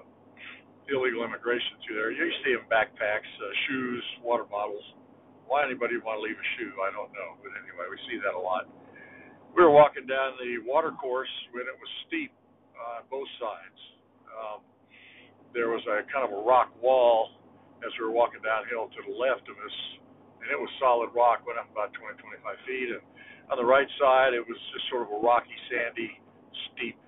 illegal 0.90 1.24
immigration 1.24 1.78
through 1.82 1.96
there. 1.96 2.10
You 2.10 2.26
see 2.44 2.52
them 2.58 2.66
backpacks, 2.66 3.30
uh, 3.38 3.54
shoes, 3.70 4.04
water 4.22 4.44
bottles. 4.44 4.84
Why 5.46 5.66
anybody 5.66 5.98
would 5.98 6.06
want 6.06 6.18
to 6.20 6.24
leave 6.24 6.38
a 6.38 6.48
shoe, 6.56 6.72
I 6.82 6.90
don't 6.94 7.12
know. 7.12 7.36
But 7.42 7.56
anyway, 7.58 7.86
we 7.90 7.98
see 8.08 8.18
that 8.22 8.34
a 8.34 8.40
lot. 8.40 8.68
We 9.52 9.60
were 9.60 9.74
walking 9.74 10.08
down 10.08 10.38
the 10.40 10.64
water 10.64 10.92
course 10.96 11.30
when 11.52 11.68
it 11.68 11.76
was 11.76 11.90
steep 12.08 12.32
on 12.78 13.04
both 13.12 13.28
sides. 13.36 13.80
Um, 14.32 14.60
there 15.52 15.68
was 15.68 15.84
a 15.84 16.08
kind 16.08 16.24
of 16.24 16.32
a 16.32 16.42
rock 16.42 16.72
wall 16.80 17.36
as 17.84 17.92
we 18.00 18.06
were 18.08 18.14
walking 18.14 18.40
downhill 18.40 18.88
to 18.88 19.00
the 19.04 19.14
left 19.14 19.44
of 19.52 19.56
us 19.60 19.76
and 20.42 20.50
it 20.50 20.58
was 20.58 20.68
solid 20.82 21.14
rock, 21.14 21.46
went 21.46 21.56
up 21.56 21.70
about 21.70 21.94
20, 21.94 22.18
25 22.18 22.66
feet. 22.66 22.90
And 22.90 23.02
on 23.54 23.56
the 23.62 23.66
right 23.66 23.86
side, 24.02 24.34
it 24.34 24.42
was 24.42 24.58
just 24.74 24.90
sort 24.90 25.06
of 25.06 25.14
a 25.14 25.20
rocky, 25.22 25.54
sandy, 25.70 26.18
steep 26.74 26.98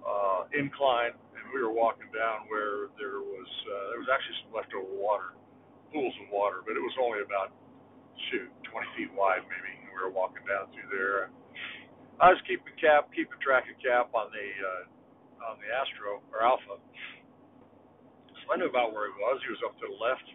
uh, 0.00 0.48
incline, 0.56 1.12
and 1.36 1.44
we 1.52 1.60
were 1.60 1.72
walking 1.72 2.08
down 2.16 2.48
where 2.48 2.88
there 2.96 3.20
was 3.20 3.50
uh, 3.68 3.84
there 3.92 4.00
was 4.00 4.08
actually 4.08 4.36
some 4.44 4.52
leftover 4.56 4.88
water, 4.96 5.36
pools 5.90 6.14
of 6.22 6.30
water, 6.30 6.62
but 6.62 6.78
it 6.78 6.82
was 6.82 6.94
only 6.98 7.22
about 7.22 7.54
shoot 8.30 8.50
20 8.70 8.96
feet 8.96 9.12
wide 9.14 9.42
maybe. 9.46 9.70
And 9.84 9.90
we 9.92 10.00
were 10.00 10.14
walking 10.14 10.46
down 10.46 10.70
through 10.74 10.90
there. 10.90 11.30
I 12.22 12.32
was 12.32 12.40
keeping 12.46 12.74
cap, 12.78 13.10
keeping 13.14 13.38
track 13.40 13.66
of 13.66 13.76
cap 13.80 14.12
on 14.12 14.30
the 14.30 14.48
uh, 14.60 14.84
on 15.50 15.56
the 15.58 15.68
Astro 15.72 16.20
or 16.30 16.44
Alpha. 16.44 16.76
So 16.78 18.44
I 18.52 18.60
knew 18.60 18.68
about 18.68 18.92
where 18.92 19.08
he 19.08 19.16
was. 19.16 19.40
He 19.40 19.50
was 19.50 19.62
up 19.64 19.72
to 19.80 19.88
the 19.88 19.96
left 19.96 20.28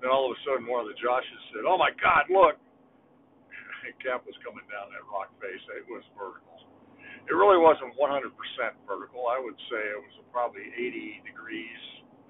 then 0.00 0.08
all 0.08 0.32
of 0.32 0.32
a 0.32 0.40
sudden, 0.48 0.64
one 0.64 0.80
of 0.80 0.88
the 0.88 0.96
Joshes 0.96 1.40
said, 1.52 1.68
"Oh 1.68 1.76
my 1.76 1.92
God, 2.00 2.24
look!" 2.32 2.56
Cap 4.04 4.24
was 4.24 4.36
coming 4.40 4.64
down 4.72 4.88
that 4.96 5.04
rock 5.12 5.28
face. 5.40 5.60
It 5.76 5.84
was 5.88 6.00
vertical. 6.16 6.56
It 7.28 7.36
really 7.36 7.60
wasn't 7.60 7.92
100% 7.94 8.32
vertical. 8.88 9.28
I 9.28 9.36
would 9.38 9.56
say 9.68 9.80
it 9.92 10.00
was 10.00 10.16
probably 10.32 10.72
80 10.72 11.22
degrees 11.28 11.80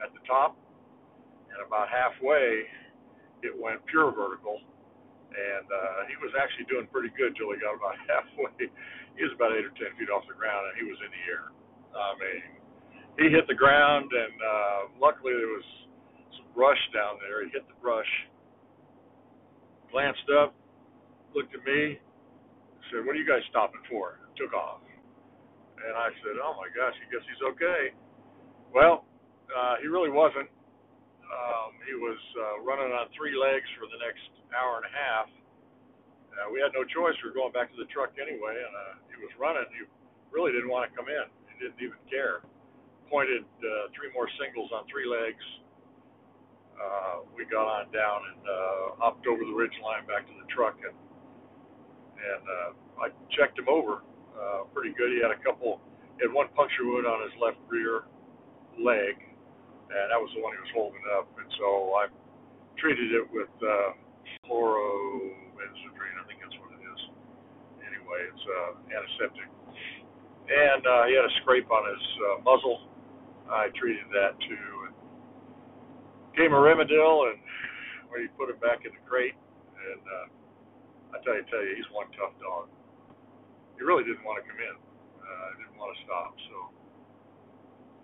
at 0.03 0.11
the 0.13 0.21
top, 0.27 0.59
and 1.61 1.69
about 1.69 1.93
halfway, 1.93 2.65
it 3.45 3.53
went 3.53 3.85
pure 3.85 4.09
vertical. 4.09 4.57
And 5.31 5.67
uh, 5.69 6.09
he 6.09 6.17
was 6.25 6.33
actually 6.35 6.67
doing 6.67 6.89
pretty 6.89 7.13
good 7.15 7.37
till 7.37 7.53
he 7.53 7.61
got 7.61 7.77
about 7.77 8.01
halfway. 8.09 8.73
He 9.15 9.23
was 9.23 9.37
about 9.37 9.53
eight 9.53 9.69
or 9.69 9.77
ten 9.77 9.93
feet 10.01 10.09
off 10.09 10.25
the 10.25 10.35
ground, 10.35 10.73
and 10.73 10.75
he 10.81 10.89
was 10.89 10.97
in 11.05 11.13
the 11.13 11.23
air. 11.29 11.53
I 11.93 12.13
mean, 12.17 12.41
he 13.21 13.27
hit 13.29 13.45
the 13.45 13.55
ground, 13.55 14.09
and 14.09 14.37
uh, 14.41 14.81
luckily 14.97 15.37
there 15.37 15.53
was 15.53 15.69
some 16.41 16.49
brush 16.57 16.81
down 16.97 17.21
there. 17.21 17.45
He 17.45 17.53
hit 17.53 17.69
the 17.69 17.79
brush, 17.79 18.09
glanced 19.93 20.27
up, 20.33 20.57
looked 21.37 21.53
at 21.53 21.63
me, 21.63 22.01
said, 22.91 23.05
"What 23.05 23.15
are 23.15 23.21
you 23.21 23.29
guys 23.29 23.45
stopping 23.53 23.85
for?" 23.87 24.19
Took 24.35 24.55
off. 24.57 24.81
And 25.79 25.95
I 25.95 26.11
said, 26.25 26.41
"Oh 26.41 26.57
my 26.59 26.73
gosh, 26.73 26.97
I 26.97 27.07
guess 27.13 27.23
he's 27.29 27.43
okay." 27.55 27.95
Well, 28.73 29.05
uh, 29.51 29.79
he 29.83 29.87
really 29.87 30.11
wasn't. 30.11 30.49
Um, 31.31 31.71
he 31.87 31.95
was 31.95 32.19
uh, 32.35 32.67
running 32.67 32.91
on 32.91 33.07
three 33.15 33.39
legs 33.39 33.67
for 33.79 33.87
the 33.87 33.99
next 34.03 34.27
hour 34.51 34.83
and 34.83 34.87
a 34.87 34.95
half. 34.95 35.29
Uh, 36.35 36.51
we 36.51 36.59
had 36.59 36.75
no 36.75 36.83
choice. 36.83 37.15
We 37.23 37.31
were 37.31 37.39
going 37.39 37.55
back 37.55 37.71
to 37.71 37.79
the 37.79 37.87
truck 37.91 38.19
anyway, 38.19 38.59
and 38.59 38.75
uh, 38.75 38.95
he 39.11 39.19
was 39.23 39.31
running. 39.39 39.67
He 39.75 39.87
really 40.35 40.51
didn't 40.51 40.71
want 40.71 40.91
to 40.91 40.93
come 40.95 41.07
in. 41.07 41.27
He 41.51 41.55
didn't 41.63 41.79
even 41.79 41.99
care. 42.11 42.43
Pointed 43.07 43.43
uh, 43.43 43.91
three 43.95 44.11
more 44.15 44.31
singles 44.39 44.71
on 44.71 44.87
three 44.87 45.07
legs 45.07 45.43
uh, 46.81 47.29
we 47.37 47.45
got 47.45 47.69
on 47.69 47.93
down 47.93 48.25
and 48.25 48.41
uh, 48.41 48.85
hopped 48.97 49.27
over 49.29 49.45
the 49.45 49.53
ridge 49.53 49.77
line 49.85 50.07
back 50.09 50.25
to 50.25 50.35
the 50.41 50.49
truck 50.49 50.81
and 50.81 50.97
and 52.21 52.45
uh, 52.45 52.71
I 53.01 53.07
checked 53.33 53.59
him 53.59 53.69
over 53.69 54.05
uh, 54.37 54.69
pretty 54.73 54.93
good. 54.93 55.09
He 55.09 55.25
had 55.25 55.33
a 55.33 55.41
couple, 55.41 55.81
he 56.21 56.29
had 56.29 56.33
one 56.33 56.49
puncture 56.53 56.85
wound 56.85 57.07
on 57.09 57.25
his 57.25 57.33
left 57.41 57.57
rear 57.69 58.05
leg, 58.77 59.17
and 59.91 60.07
that 60.11 60.21
was 60.21 60.31
the 60.35 60.41
one 60.43 60.55
he 60.55 60.61
was 60.63 60.75
holding 60.75 61.05
up. 61.19 61.27
And 61.35 61.51
so 61.59 61.67
I 61.99 62.05
treated 62.79 63.11
it 63.13 63.27
with 63.35 63.51
uh, 63.59 63.93
chlorobenzodrine, 64.47 66.17
I 66.17 66.25
think 66.31 66.41
that's 66.41 66.57
what 66.63 66.71
it 66.75 66.83
is. 66.83 67.01
Anyway, 67.85 68.21
it's 68.31 68.45
uh, 68.47 68.71
antiseptic. 68.95 69.49
And 70.51 70.83
uh, 70.83 71.05
he 71.07 71.15
had 71.15 71.27
a 71.27 71.35
scrape 71.43 71.71
on 71.71 71.83
his 71.87 72.05
uh, 72.27 72.37
muzzle. 72.43 72.87
I 73.51 73.67
treated 73.75 74.07
that 74.15 74.39
too 74.47 74.81
Came 76.39 76.55
a 76.55 76.63
Rimadyl, 76.63 77.35
and 77.35 77.39
we 78.15 78.31
put 78.39 78.51
him 78.51 78.59
back 78.63 78.87
in 78.87 78.95
the 78.95 79.03
crate. 79.03 79.35
And 79.35 80.03
uh, 80.07 80.27
I 81.13 81.17
tell 81.27 81.35
you, 81.35 81.43
tell 81.51 81.59
you, 81.59 81.75
he's 81.75 81.91
one 81.91 82.07
tough 82.15 82.33
dog. 82.39 82.71
He 83.75 83.83
really 83.83 84.07
didn't 84.07 84.23
want 84.23 84.39
to 84.39 84.47
come 84.47 84.61
in. 84.63 84.77
Uh, 85.19 85.47
didn't 85.59 85.75
want 85.75 85.91
to 85.91 85.99
stop. 86.07 86.31
So, 86.47 86.57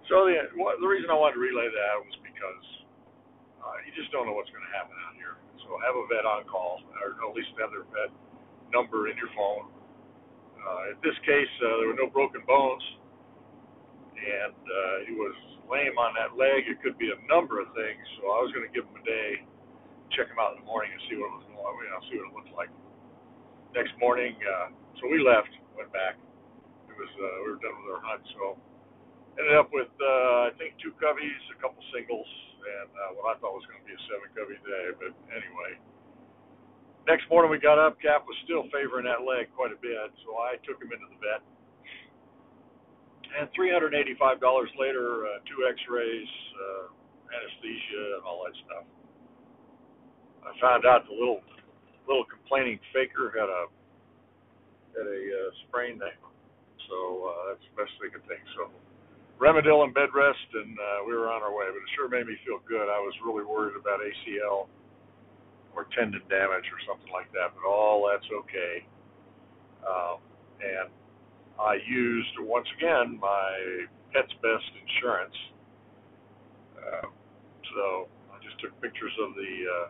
so 0.08 0.26
the 0.26 0.36
the 0.54 0.88
reason 0.88 1.10
I 1.10 1.16
wanted 1.18 1.38
to 1.38 1.44
relay 1.44 1.66
that 1.66 1.94
was 2.00 2.16
because 2.22 2.66
uh, 3.62 3.76
you 3.86 3.92
just 3.94 4.10
don't 4.14 4.26
know 4.26 4.34
what's 4.34 4.50
going 4.54 4.64
to 4.64 4.74
happen 4.74 4.94
out 5.06 5.14
here. 5.18 5.38
So 5.66 5.74
have 5.82 5.98
a 5.98 6.04
vet 6.06 6.22
on 6.22 6.46
call, 6.46 6.82
or 7.02 7.18
at 7.18 7.34
least 7.34 7.50
have 7.58 7.74
their 7.74 7.86
vet 7.90 8.14
number 8.70 9.10
in 9.10 9.18
your 9.18 9.30
phone. 9.34 9.66
Uh, 10.58 10.94
in 10.94 10.98
this 11.02 11.14
case, 11.26 11.50
uh, 11.62 11.82
there 11.82 11.88
were 11.90 11.98
no 11.98 12.10
broken 12.10 12.42
bones, 12.46 12.82
and 14.18 14.54
uh, 14.54 14.96
he 15.06 15.14
was 15.14 15.34
lame 15.66 15.98
on 15.98 16.14
that 16.14 16.38
leg. 16.38 16.66
It 16.70 16.78
could 16.82 16.98
be 16.98 17.10
a 17.10 17.18
number 17.26 17.58
of 17.58 17.70
things. 17.74 18.02
So 18.18 18.30
I 18.34 18.38
was 18.42 18.50
going 18.54 18.66
to 18.66 18.72
give 18.74 18.86
him 18.86 18.94
a 18.98 19.04
day, 19.06 19.42
check 20.14 20.30
him 20.30 20.38
out 20.38 20.54
in 20.54 20.62
the 20.62 20.68
morning, 20.68 20.94
and 20.94 21.02
see 21.10 21.18
what 21.18 21.30
it 21.30 21.36
was 21.42 21.46
going. 21.50 21.56
You 21.86 22.02
see 22.10 22.16
what 22.18 22.28
it 22.30 22.34
looked 22.34 22.54
like. 22.54 22.70
Next 23.74 23.92
morning, 23.98 24.34
uh, 24.38 24.72
so 25.00 25.10
we 25.10 25.20
left, 25.20 25.50
went 25.76 25.92
back. 25.92 26.16
It 26.88 26.94
was 26.96 27.12
uh, 27.18 27.26
we 27.44 27.52
were 27.52 27.60
done 27.60 27.76
with 27.82 27.88
our 27.98 28.02
hunt, 28.02 28.22
so 28.38 28.56
ended 29.36 29.56
up 29.56 29.68
with 29.72 29.92
uh, 30.00 30.48
I 30.48 30.50
think 30.56 30.76
two 30.80 30.92
coveys, 30.96 31.42
a 31.52 31.56
couple 31.60 31.80
singles, 31.92 32.28
and 32.64 32.90
uh, 32.90 33.10
what 33.20 33.36
I 33.36 33.40
thought 33.40 33.52
was 33.52 33.64
going 33.68 33.80
to 33.80 33.86
be 33.86 33.96
a 33.96 34.02
seven 34.08 34.28
covey 34.32 34.58
day. 34.64 34.86
But 34.96 35.12
anyway, 35.32 35.76
next 37.04 37.28
morning 37.28 37.52
we 37.52 37.60
got 37.60 37.76
up. 37.76 38.00
Cap 38.00 38.24
was 38.24 38.36
still 38.48 38.64
favoring 38.72 39.04
that 39.06 39.22
leg 39.24 39.52
quite 39.52 39.72
a 39.72 39.80
bit, 39.80 39.96
so 40.24 40.40
I 40.40 40.56
took 40.64 40.80
him 40.80 40.90
into 40.90 41.08
the 41.12 41.20
vet. 41.20 41.42
And 43.36 43.50
$385 43.52 44.40
later, 44.80 45.28
uh, 45.28 45.44
two 45.44 45.68
X-rays, 45.68 46.30
uh, 46.56 46.88
anesthesia, 47.28 48.16
and 48.16 48.24
all 48.24 48.48
that 48.48 48.56
stuff. 48.64 48.84
I 50.46 50.54
found 50.62 50.86
out 50.86 51.04
the 51.04 51.14
little 51.14 51.42
little 52.06 52.24
complaining 52.30 52.78
faker 52.94 53.34
had 53.34 53.50
a 53.50 53.66
had 54.94 55.06
a 55.10 55.20
uh, 55.26 55.50
sprained 55.66 56.00
ankle, 56.00 56.32
so 56.88 56.96
uh, 57.28 57.40
that's 57.50 57.66
the 57.66 57.74
best 57.76 57.92
they 57.98 58.08
could 58.08 58.24
think. 58.30 58.40
So 58.54 58.70
Rimadyl 59.38 59.84
and 59.84 59.92
bed 59.92 60.08
rest, 60.16 60.48
and 60.54 60.72
uh, 60.78 61.04
we 61.06 61.12
were 61.12 61.28
on 61.28 61.42
our 61.42 61.52
way. 61.52 61.68
But 61.68 61.84
it 61.84 61.90
sure 61.94 62.08
made 62.08 62.26
me 62.26 62.36
feel 62.44 62.60
good. 62.64 62.88
I 62.88 63.00
was 63.00 63.12
really 63.24 63.44
worried 63.44 63.76
about 63.76 64.00
ACL 64.00 64.68
or 65.76 65.86
tendon 65.92 66.24
damage 66.32 66.64
or 66.72 66.80
something 66.88 67.12
like 67.12 67.28
that, 67.36 67.52
but 67.52 67.68
all 67.68 68.08
that's 68.08 68.26
okay. 68.32 68.80
Um, 69.84 70.18
and 70.64 70.88
I 71.60 71.76
used 71.84 72.32
once 72.40 72.66
again 72.80 73.20
my 73.20 73.84
Pet's 74.12 74.32
Best 74.40 74.72
insurance. 74.80 75.36
Uh, 76.80 77.08
so 77.76 78.08
I 78.32 78.40
just 78.40 78.56
took 78.60 78.72
pictures 78.80 79.12
of 79.20 79.36
the 79.36 79.52
uh, 79.68 79.88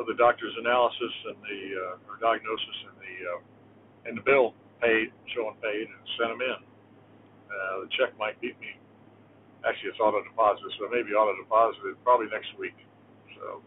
of 0.00 0.06
the 0.06 0.14
doctor's 0.20 0.52
analysis 0.60 1.14
and 1.32 1.38
the 1.40 1.62
uh, 1.80 2.08
or 2.12 2.20
diagnosis 2.20 2.78
and 2.92 2.96
the 3.00 3.14
uh, 3.24 3.40
and 4.04 4.18
the 4.18 4.24
bill 4.24 4.52
paid, 4.84 5.08
showing 5.32 5.56
paid, 5.64 5.88
and 5.88 6.02
sent 6.20 6.28
them 6.28 6.44
in. 6.44 6.73
Uh, 7.54 7.86
the 7.86 7.88
check 7.94 8.10
might 8.18 8.34
beat 8.42 8.58
me. 8.58 8.74
Actually, 9.62 9.94
it's 9.94 10.02
auto 10.02 10.20
deposit, 10.20 10.66
so 10.76 10.90
maybe 10.90 11.14
auto 11.14 11.32
deposited 11.38 11.96
probably 12.04 12.28
next 12.28 12.52
week. 12.58 12.76
So 13.38 13.62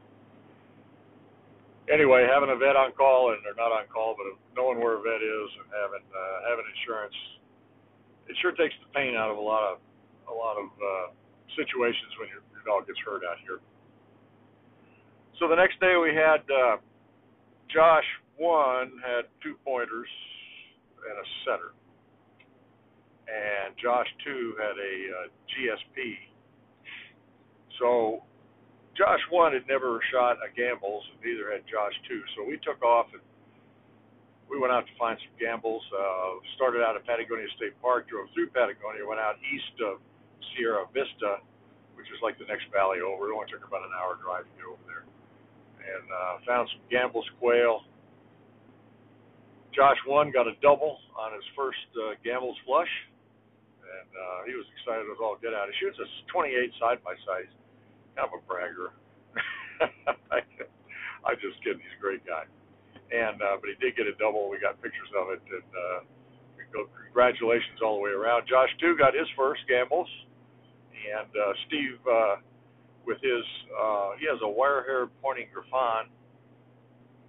anyway, 1.90 2.28
having 2.28 2.52
a 2.52 2.58
vet 2.60 2.76
on 2.76 2.92
call 2.94 3.34
and 3.34 3.42
they're 3.42 3.58
not 3.58 3.72
on 3.74 3.88
call, 3.90 4.14
but 4.14 4.28
knowing 4.54 4.78
where 4.78 5.00
a 5.00 5.02
vet 5.02 5.24
is 5.24 5.50
and 5.58 5.68
having 5.74 6.06
uh, 6.12 6.38
having 6.52 6.68
insurance, 6.78 7.18
it 8.30 8.36
sure 8.44 8.54
takes 8.54 8.76
the 8.84 8.90
pain 8.94 9.16
out 9.16 9.32
of 9.32 9.38
a 9.40 9.42
lot 9.42 9.64
of 9.74 9.82
a 10.30 10.36
lot 10.36 10.60
of 10.60 10.68
uh, 10.76 11.08
situations 11.56 12.12
when 12.20 12.30
your, 12.30 12.44
your 12.54 12.64
dog 12.68 12.86
gets 12.86 13.00
hurt 13.02 13.24
out 13.24 13.40
here. 13.42 13.64
So 15.40 15.48
the 15.48 15.56
next 15.58 15.80
day 15.80 15.96
we 15.98 16.14
had 16.14 16.44
uh, 16.46 16.78
Josh 17.74 18.06
one 18.38 19.02
had 19.02 19.26
two 19.42 19.58
pointers 19.66 20.10
and 21.10 21.18
a 21.18 21.28
setter 21.46 21.77
and 23.28 23.76
Josh 23.76 24.08
two 24.24 24.56
had 24.56 24.76
a 24.80 24.96
uh, 25.12 25.28
GSP. 25.52 26.16
So 27.80 28.24
Josh 28.96 29.22
one 29.30 29.54
had 29.54 29.68
never 29.68 30.00
shot 30.10 30.40
a 30.42 30.50
Gambel's, 30.56 31.04
and 31.12 31.20
neither 31.22 31.52
had 31.52 31.68
Josh 31.68 31.94
two. 32.08 32.24
So 32.36 32.48
we 32.48 32.58
took 32.64 32.82
off 32.82 33.12
and 33.14 33.22
we 34.50 34.56
went 34.58 34.72
out 34.72 34.88
to 34.88 34.96
find 34.96 35.20
some 35.20 35.36
Gambel's. 35.36 35.84
Uh, 35.92 36.40
started 36.56 36.82
out 36.82 36.96
at 36.96 37.04
Patagonia 37.06 37.46
State 37.60 37.76
Park, 37.84 38.08
drove 38.08 38.32
through 38.32 38.50
Patagonia, 38.56 39.04
went 39.04 39.20
out 39.20 39.36
east 39.44 39.76
of 39.84 40.00
Sierra 40.56 40.88
Vista, 40.96 41.44
which 42.00 42.08
is 42.08 42.20
like 42.24 42.40
the 42.40 42.48
next 42.48 42.72
valley 42.72 43.04
over. 43.04 43.28
It 43.30 43.36
only 43.36 43.52
took 43.52 43.68
about 43.68 43.84
an 43.84 43.94
hour 43.94 44.16
drive 44.24 44.48
to 44.48 44.54
get 44.56 44.66
over 44.66 44.84
there, 44.88 45.06
and 45.84 46.06
uh, 46.08 46.34
found 46.48 46.72
some 46.72 46.82
Gambel's 46.88 47.28
quail. 47.44 47.84
Josh 49.76 50.00
one 50.08 50.32
got 50.32 50.48
a 50.48 50.58
double 50.64 50.98
on 51.14 51.38
his 51.38 51.46
first 51.54 51.86
uh, 51.94 52.18
gambles 52.26 52.58
flush 52.66 52.90
and 53.88 54.10
uh, 54.12 54.40
he 54.46 54.54
was 54.54 54.68
excited 54.76 55.08
as 55.08 55.20
all 55.24 55.40
get 55.40 55.56
out. 55.56 55.72
He 55.72 55.76
shoots 55.80 55.98
a 56.00 56.08
28 56.32 56.72
side 56.80 57.00
by 57.04 57.16
side. 57.24 57.50
Kind 58.16 58.28
of 58.28 58.38
a 58.38 58.42
bragger. 58.44 58.92
I, 60.34 60.42
I 61.24 61.32
just 61.40 61.62
kidding. 61.64 61.82
He's 61.82 61.98
a 61.98 62.02
great 62.02 62.26
guy. 62.26 62.46
And 63.14 63.40
uh, 63.40 63.56
but 63.62 63.72
he 63.72 63.76
did 63.80 63.96
get 63.96 64.10
a 64.10 64.16
double. 64.20 64.52
We 64.52 64.60
got 64.60 64.82
pictures 64.84 65.08
of 65.16 65.32
it, 65.32 65.42
and 65.48 65.70
uh, 65.72 66.00
congratulations 67.08 67.80
all 67.80 67.96
the 67.96 68.04
way 68.04 68.12
around. 68.12 68.44
Josh 68.50 68.70
two 68.82 68.98
got 69.00 69.16
his 69.16 69.28
first 69.38 69.64
Gambel's, 69.70 70.10
and 70.92 71.32
uh, 71.32 71.54
Steve 71.68 71.96
uh, 72.04 72.36
with 73.08 73.22
his 73.24 73.46
uh, 73.72 74.20
he 74.20 74.28
has 74.28 74.40
a 74.44 74.50
wire 74.50 74.84
hair 74.84 75.08
pointing 75.24 75.48
Griffon, 75.54 76.12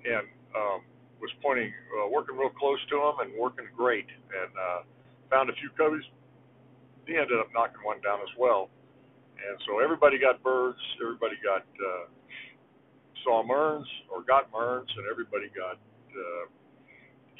and 0.02 0.26
um, 0.56 0.82
was 1.22 1.30
pointing 1.42 1.70
uh, 1.94 2.10
working 2.10 2.34
real 2.36 2.50
close 2.50 2.82
to 2.90 2.96
him 2.98 3.22
and 3.22 3.30
working 3.38 3.70
great, 3.76 4.06
and 4.10 4.50
uh, 4.58 4.80
found 5.30 5.50
a 5.50 5.54
few 5.62 5.70
coveys 5.78 6.02
he 7.08 7.16
ended 7.16 7.40
up 7.40 7.48
knocking 7.56 7.80
one 7.80 7.98
down 8.04 8.20
as 8.20 8.30
well. 8.36 8.68
And 9.40 9.56
so 9.64 9.80
everybody 9.80 10.20
got 10.20 10.44
birds, 10.44 10.78
everybody 11.00 11.40
got 11.40 11.64
uh, 11.64 12.06
saw 13.24 13.40
Mearns 13.42 13.88
or 14.12 14.20
got 14.22 14.52
Mearns, 14.52 14.90
and 14.92 15.08
everybody 15.08 15.48
got 15.56 15.80
uh, 16.12 16.44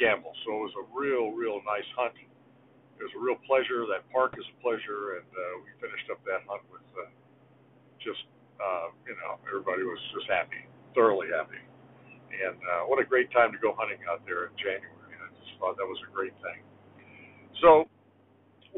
Gambel. 0.00 0.33
So 0.46 0.48
it 0.57 0.62
was 0.72 0.76
a 0.81 0.87
real, 0.96 1.37
real 1.37 1.61
nice 1.68 1.87
hunt. 1.92 2.16
It 2.16 3.02
was 3.04 3.14
a 3.14 3.22
real 3.22 3.38
pleasure. 3.44 3.85
That 3.87 4.09
park 4.11 4.35
is 4.40 4.46
a 4.46 4.57
pleasure, 4.64 5.20
and 5.20 5.28
uh, 5.28 5.54
we 5.62 5.70
finished 5.78 6.09
up 6.11 6.18
that 6.26 6.42
hunt 6.48 6.64
with 6.72 6.87
uh, 6.98 7.11
just, 8.02 8.24
uh, 8.59 8.90
you 9.07 9.14
know, 9.20 9.38
everybody 9.46 9.85
was 9.85 10.00
just 10.14 10.26
happy, 10.31 10.64
thoroughly 10.94 11.28
happy. 11.31 11.62
And 12.31 12.59
uh, 12.59 12.83
what 12.90 13.02
a 13.02 13.07
great 13.07 13.31
time 13.35 13.50
to 13.52 13.59
go 13.59 13.74
hunting 13.74 14.02
out 14.07 14.22
there 14.26 14.50
in 14.50 14.54
January. 14.59 15.14
I 15.18 15.28
just 15.42 15.59
thought 15.59 15.78
that 15.78 15.87
was 15.87 15.98
a 16.07 16.11
great 16.11 16.35
thing. 16.42 16.62
So 17.62 17.90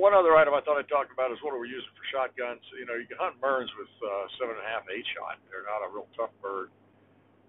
one 0.00 0.16
other 0.16 0.32
item 0.32 0.56
I 0.56 0.64
thought 0.64 0.80
I'd 0.80 0.88
talk 0.88 1.12
about 1.12 1.28
is 1.28 1.36
what 1.44 1.52
are 1.52 1.60
we 1.60 1.68
using 1.68 1.92
for 1.92 2.04
shotguns. 2.08 2.64
You 2.72 2.88
know, 2.88 2.96
you 2.96 3.04
can 3.04 3.20
hunt 3.20 3.36
Mearns 3.36 3.68
with 3.76 3.92
uh, 4.00 4.24
seven 4.40 4.56
and 4.56 4.64
a 4.64 4.68
half, 4.72 4.88
eight 4.88 5.04
shot. 5.12 5.36
They're 5.52 5.68
not 5.68 5.84
a 5.84 5.92
real 5.92 6.08
tough 6.16 6.32
bird, 6.40 6.72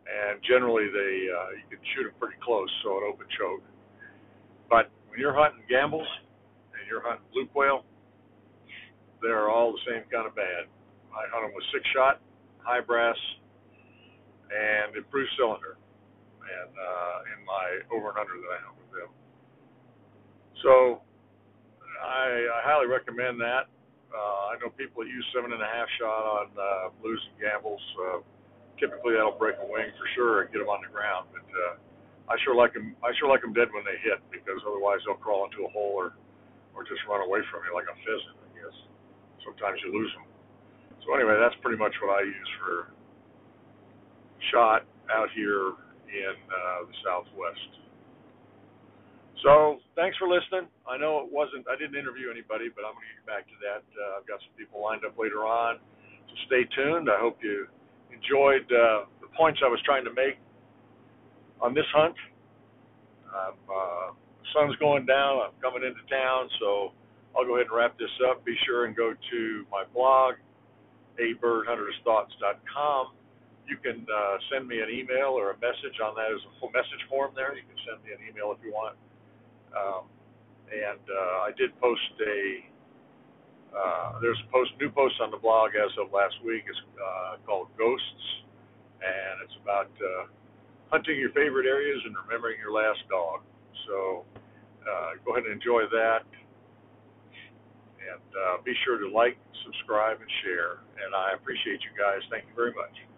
and 0.03 0.43
generally 0.43 0.91
they 0.91 1.31
uh, 1.31 1.55
you 1.55 1.65
can 1.71 1.79
shoot 1.95 2.11
them 2.11 2.15
pretty 2.19 2.35
close, 2.43 2.67
so 2.83 2.99
an 2.99 3.07
open 3.07 3.23
choke. 3.39 3.63
But 4.67 4.91
when 5.07 5.23
you're 5.23 5.31
hunting 5.31 5.63
Gambel's 5.71 6.11
and 6.75 6.83
you're 6.91 6.99
hunting 6.99 7.23
blue 7.31 7.47
quail, 7.55 7.87
they're 9.23 9.47
all 9.47 9.71
the 9.71 9.83
same 9.87 10.03
kind 10.11 10.27
of 10.27 10.35
bad. 10.35 10.67
I 11.15 11.31
hunt 11.31 11.47
them 11.47 11.55
with 11.55 11.63
six 11.71 11.87
shot, 11.95 12.19
high 12.67 12.83
brass, 12.83 13.19
and 14.51 14.91
improved 14.99 15.31
cylinder, 15.39 15.79
and 16.43 16.71
uh, 16.75 17.31
in 17.31 17.39
my 17.47 17.79
over 17.95 18.11
and 18.11 18.19
under 18.19 18.35
that 18.43 18.51
I 18.51 18.59
hunt 18.67 18.75
with 18.75 18.91
them. 18.91 19.11
So 20.67 21.07
I, 22.01 22.25
I 22.57 22.59
highly 22.65 22.89
recommend 22.89 23.39
that. 23.41 23.69
Uh, 24.11 24.51
I 24.51 24.59
know 24.59 24.73
people 24.75 25.05
that 25.05 25.09
use 25.09 25.23
seven 25.31 25.55
and 25.55 25.61
a 25.63 25.69
half 25.69 25.87
shot 25.95 26.23
on 26.27 26.45
uh, 26.57 26.91
blues 26.99 27.21
and 27.31 27.35
Gambel's. 27.39 27.85
Uh, 27.95 28.19
typically, 28.75 29.15
that'll 29.15 29.39
break 29.39 29.55
a 29.61 29.67
wing 29.67 29.87
for 29.95 30.07
sure 30.17 30.33
and 30.43 30.51
get 30.51 30.59
them 30.59 30.67
on 30.67 30.83
the 30.83 30.91
ground. 30.91 31.31
But 31.31 31.47
uh, 31.47 31.73
I 32.27 32.35
sure 32.43 32.57
like 32.57 32.75
them. 32.75 32.97
I 33.05 33.15
sure 33.15 33.31
like 33.31 33.39
them 33.39 33.55
dead 33.55 33.71
when 33.71 33.87
they 33.87 33.95
hit 34.03 34.19
because 34.33 34.59
otherwise 34.67 34.99
they'll 35.07 35.21
crawl 35.21 35.47
into 35.47 35.63
a 35.63 35.71
hole 35.71 35.95
or 35.95 36.11
or 36.75 36.83
just 36.83 36.99
run 37.07 37.23
away 37.23 37.39
from 37.47 37.63
you 37.63 37.71
like 37.71 37.87
a 37.87 37.95
pheasant. 38.03 38.35
I 38.35 38.49
guess 38.59 38.77
sometimes 39.47 39.79
you 39.85 39.95
lose 39.95 40.11
them. 40.17 40.27
So 41.07 41.15
anyway, 41.15 41.39
that's 41.39 41.55
pretty 41.63 41.79
much 41.79 41.95
what 42.03 42.19
I 42.19 42.27
use 42.27 42.51
for 42.59 42.91
shot 44.51 44.83
out 45.11 45.29
here 45.35 45.75
in 46.11 46.35
uh, 46.51 46.87
the 46.87 46.95
Southwest. 47.03 47.80
So 49.41 49.81
thanks 49.97 50.13
for 50.21 50.29
listening. 50.29 50.69
I 50.85 51.01
know 51.01 51.25
it 51.25 51.29
wasn't, 51.33 51.65
I 51.65 51.73
didn't 51.73 51.97
interview 51.97 52.29
anybody, 52.29 52.69
but 52.69 52.85
I'm 52.85 52.93
going 52.93 53.09
to 53.09 53.17
get 53.17 53.25
back 53.25 53.49
to 53.49 53.57
that. 53.65 53.81
Uh, 53.97 54.21
I've 54.21 54.27
got 54.29 54.37
some 54.45 54.53
people 54.53 54.81
lined 54.81 55.01
up 55.01 55.17
later 55.17 55.49
on. 55.49 55.81
So 56.29 56.33
stay 56.45 56.69
tuned. 56.77 57.09
I 57.09 57.17
hope 57.17 57.41
you 57.41 57.65
enjoyed 58.13 58.69
uh, 58.69 59.09
the 59.17 59.29
points 59.33 59.59
I 59.65 59.69
was 59.69 59.81
trying 59.81 60.05
to 60.05 60.13
make 60.13 60.37
on 61.57 61.73
this 61.73 61.89
hunt. 61.89 62.13
Uh, 63.25 63.57
the 63.65 64.45
sun's 64.53 64.77
going 64.77 65.09
down. 65.09 65.49
I'm 65.49 65.57
coming 65.57 65.81
into 65.81 66.05
town, 66.05 66.45
so 66.61 66.93
I'll 67.33 67.45
go 67.45 67.57
ahead 67.57 67.65
and 67.65 67.75
wrap 67.75 67.97
this 67.97 68.13
up. 68.29 68.45
Be 68.45 68.53
sure 68.69 68.85
and 68.85 68.93
go 68.93 69.17
to 69.17 69.65
my 69.71 69.89
blog, 69.89 70.37
abirdhuntersthoughts.com. 71.17 73.17
You 73.65 73.77
can 73.81 74.05
uh, 74.05 74.37
send 74.51 74.67
me 74.67 74.85
an 74.85 74.91
email 74.93 75.33
or 75.33 75.51
a 75.51 75.57
message 75.63 75.97
on 76.03 76.13
that. 76.13 76.29
There's 76.29 76.45
a 76.45 76.53
full 76.59 76.69
message 76.77 77.01
form 77.09 77.31
there. 77.33 77.57
You 77.57 77.65
can 77.65 77.79
send 77.89 78.05
me 78.05 78.13
an 78.13 78.21
email 78.21 78.53
if 78.53 78.61
you 78.61 78.69
want. 78.69 79.01
Um, 79.71 80.05
and 80.71 81.03
uh, 81.03 81.47
I 81.47 81.51
did 81.57 81.75
post 81.79 82.15
a 82.23 82.71
uh, 83.71 84.19
there's 84.19 84.39
a 84.47 84.51
post 84.51 84.71
new 84.79 84.91
post 84.91 85.15
on 85.23 85.31
the 85.31 85.39
blog 85.39 85.71
as 85.79 85.91
of 85.95 86.11
last 86.11 86.35
week. 86.43 86.63
It's 86.67 86.79
uh, 86.99 87.39
called 87.47 87.67
Ghosts, 87.77 88.25
and 88.99 89.39
it's 89.43 89.55
about 89.63 89.91
uh, 89.95 90.27
hunting 90.91 91.15
your 91.15 91.31
favorite 91.31 91.65
areas 91.65 92.03
and 92.03 92.15
remembering 92.27 92.59
your 92.59 92.75
last 92.75 92.99
dog. 93.09 93.39
So 93.87 94.27
uh, 94.83 95.15
go 95.23 95.31
ahead 95.31 95.47
and 95.47 95.55
enjoy 95.55 95.87
that. 95.87 96.27
And 98.01 98.27
uh, 98.35 98.61
be 98.63 98.75
sure 98.83 98.99
to 98.99 99.07
like, 99.07 99.37
subscribe, 99.63 100.19
and 100.19 100.31
share. 100.43 100.83
And 100.99 101.15
I 101.15 101.31
appreciate 101.33 101.79
you 101.87 101.95
guys. 101.95 102.19
Thank 102.29 102.43
you 102.51 102.55
very 102.55 102.75
much. 102.75 103.10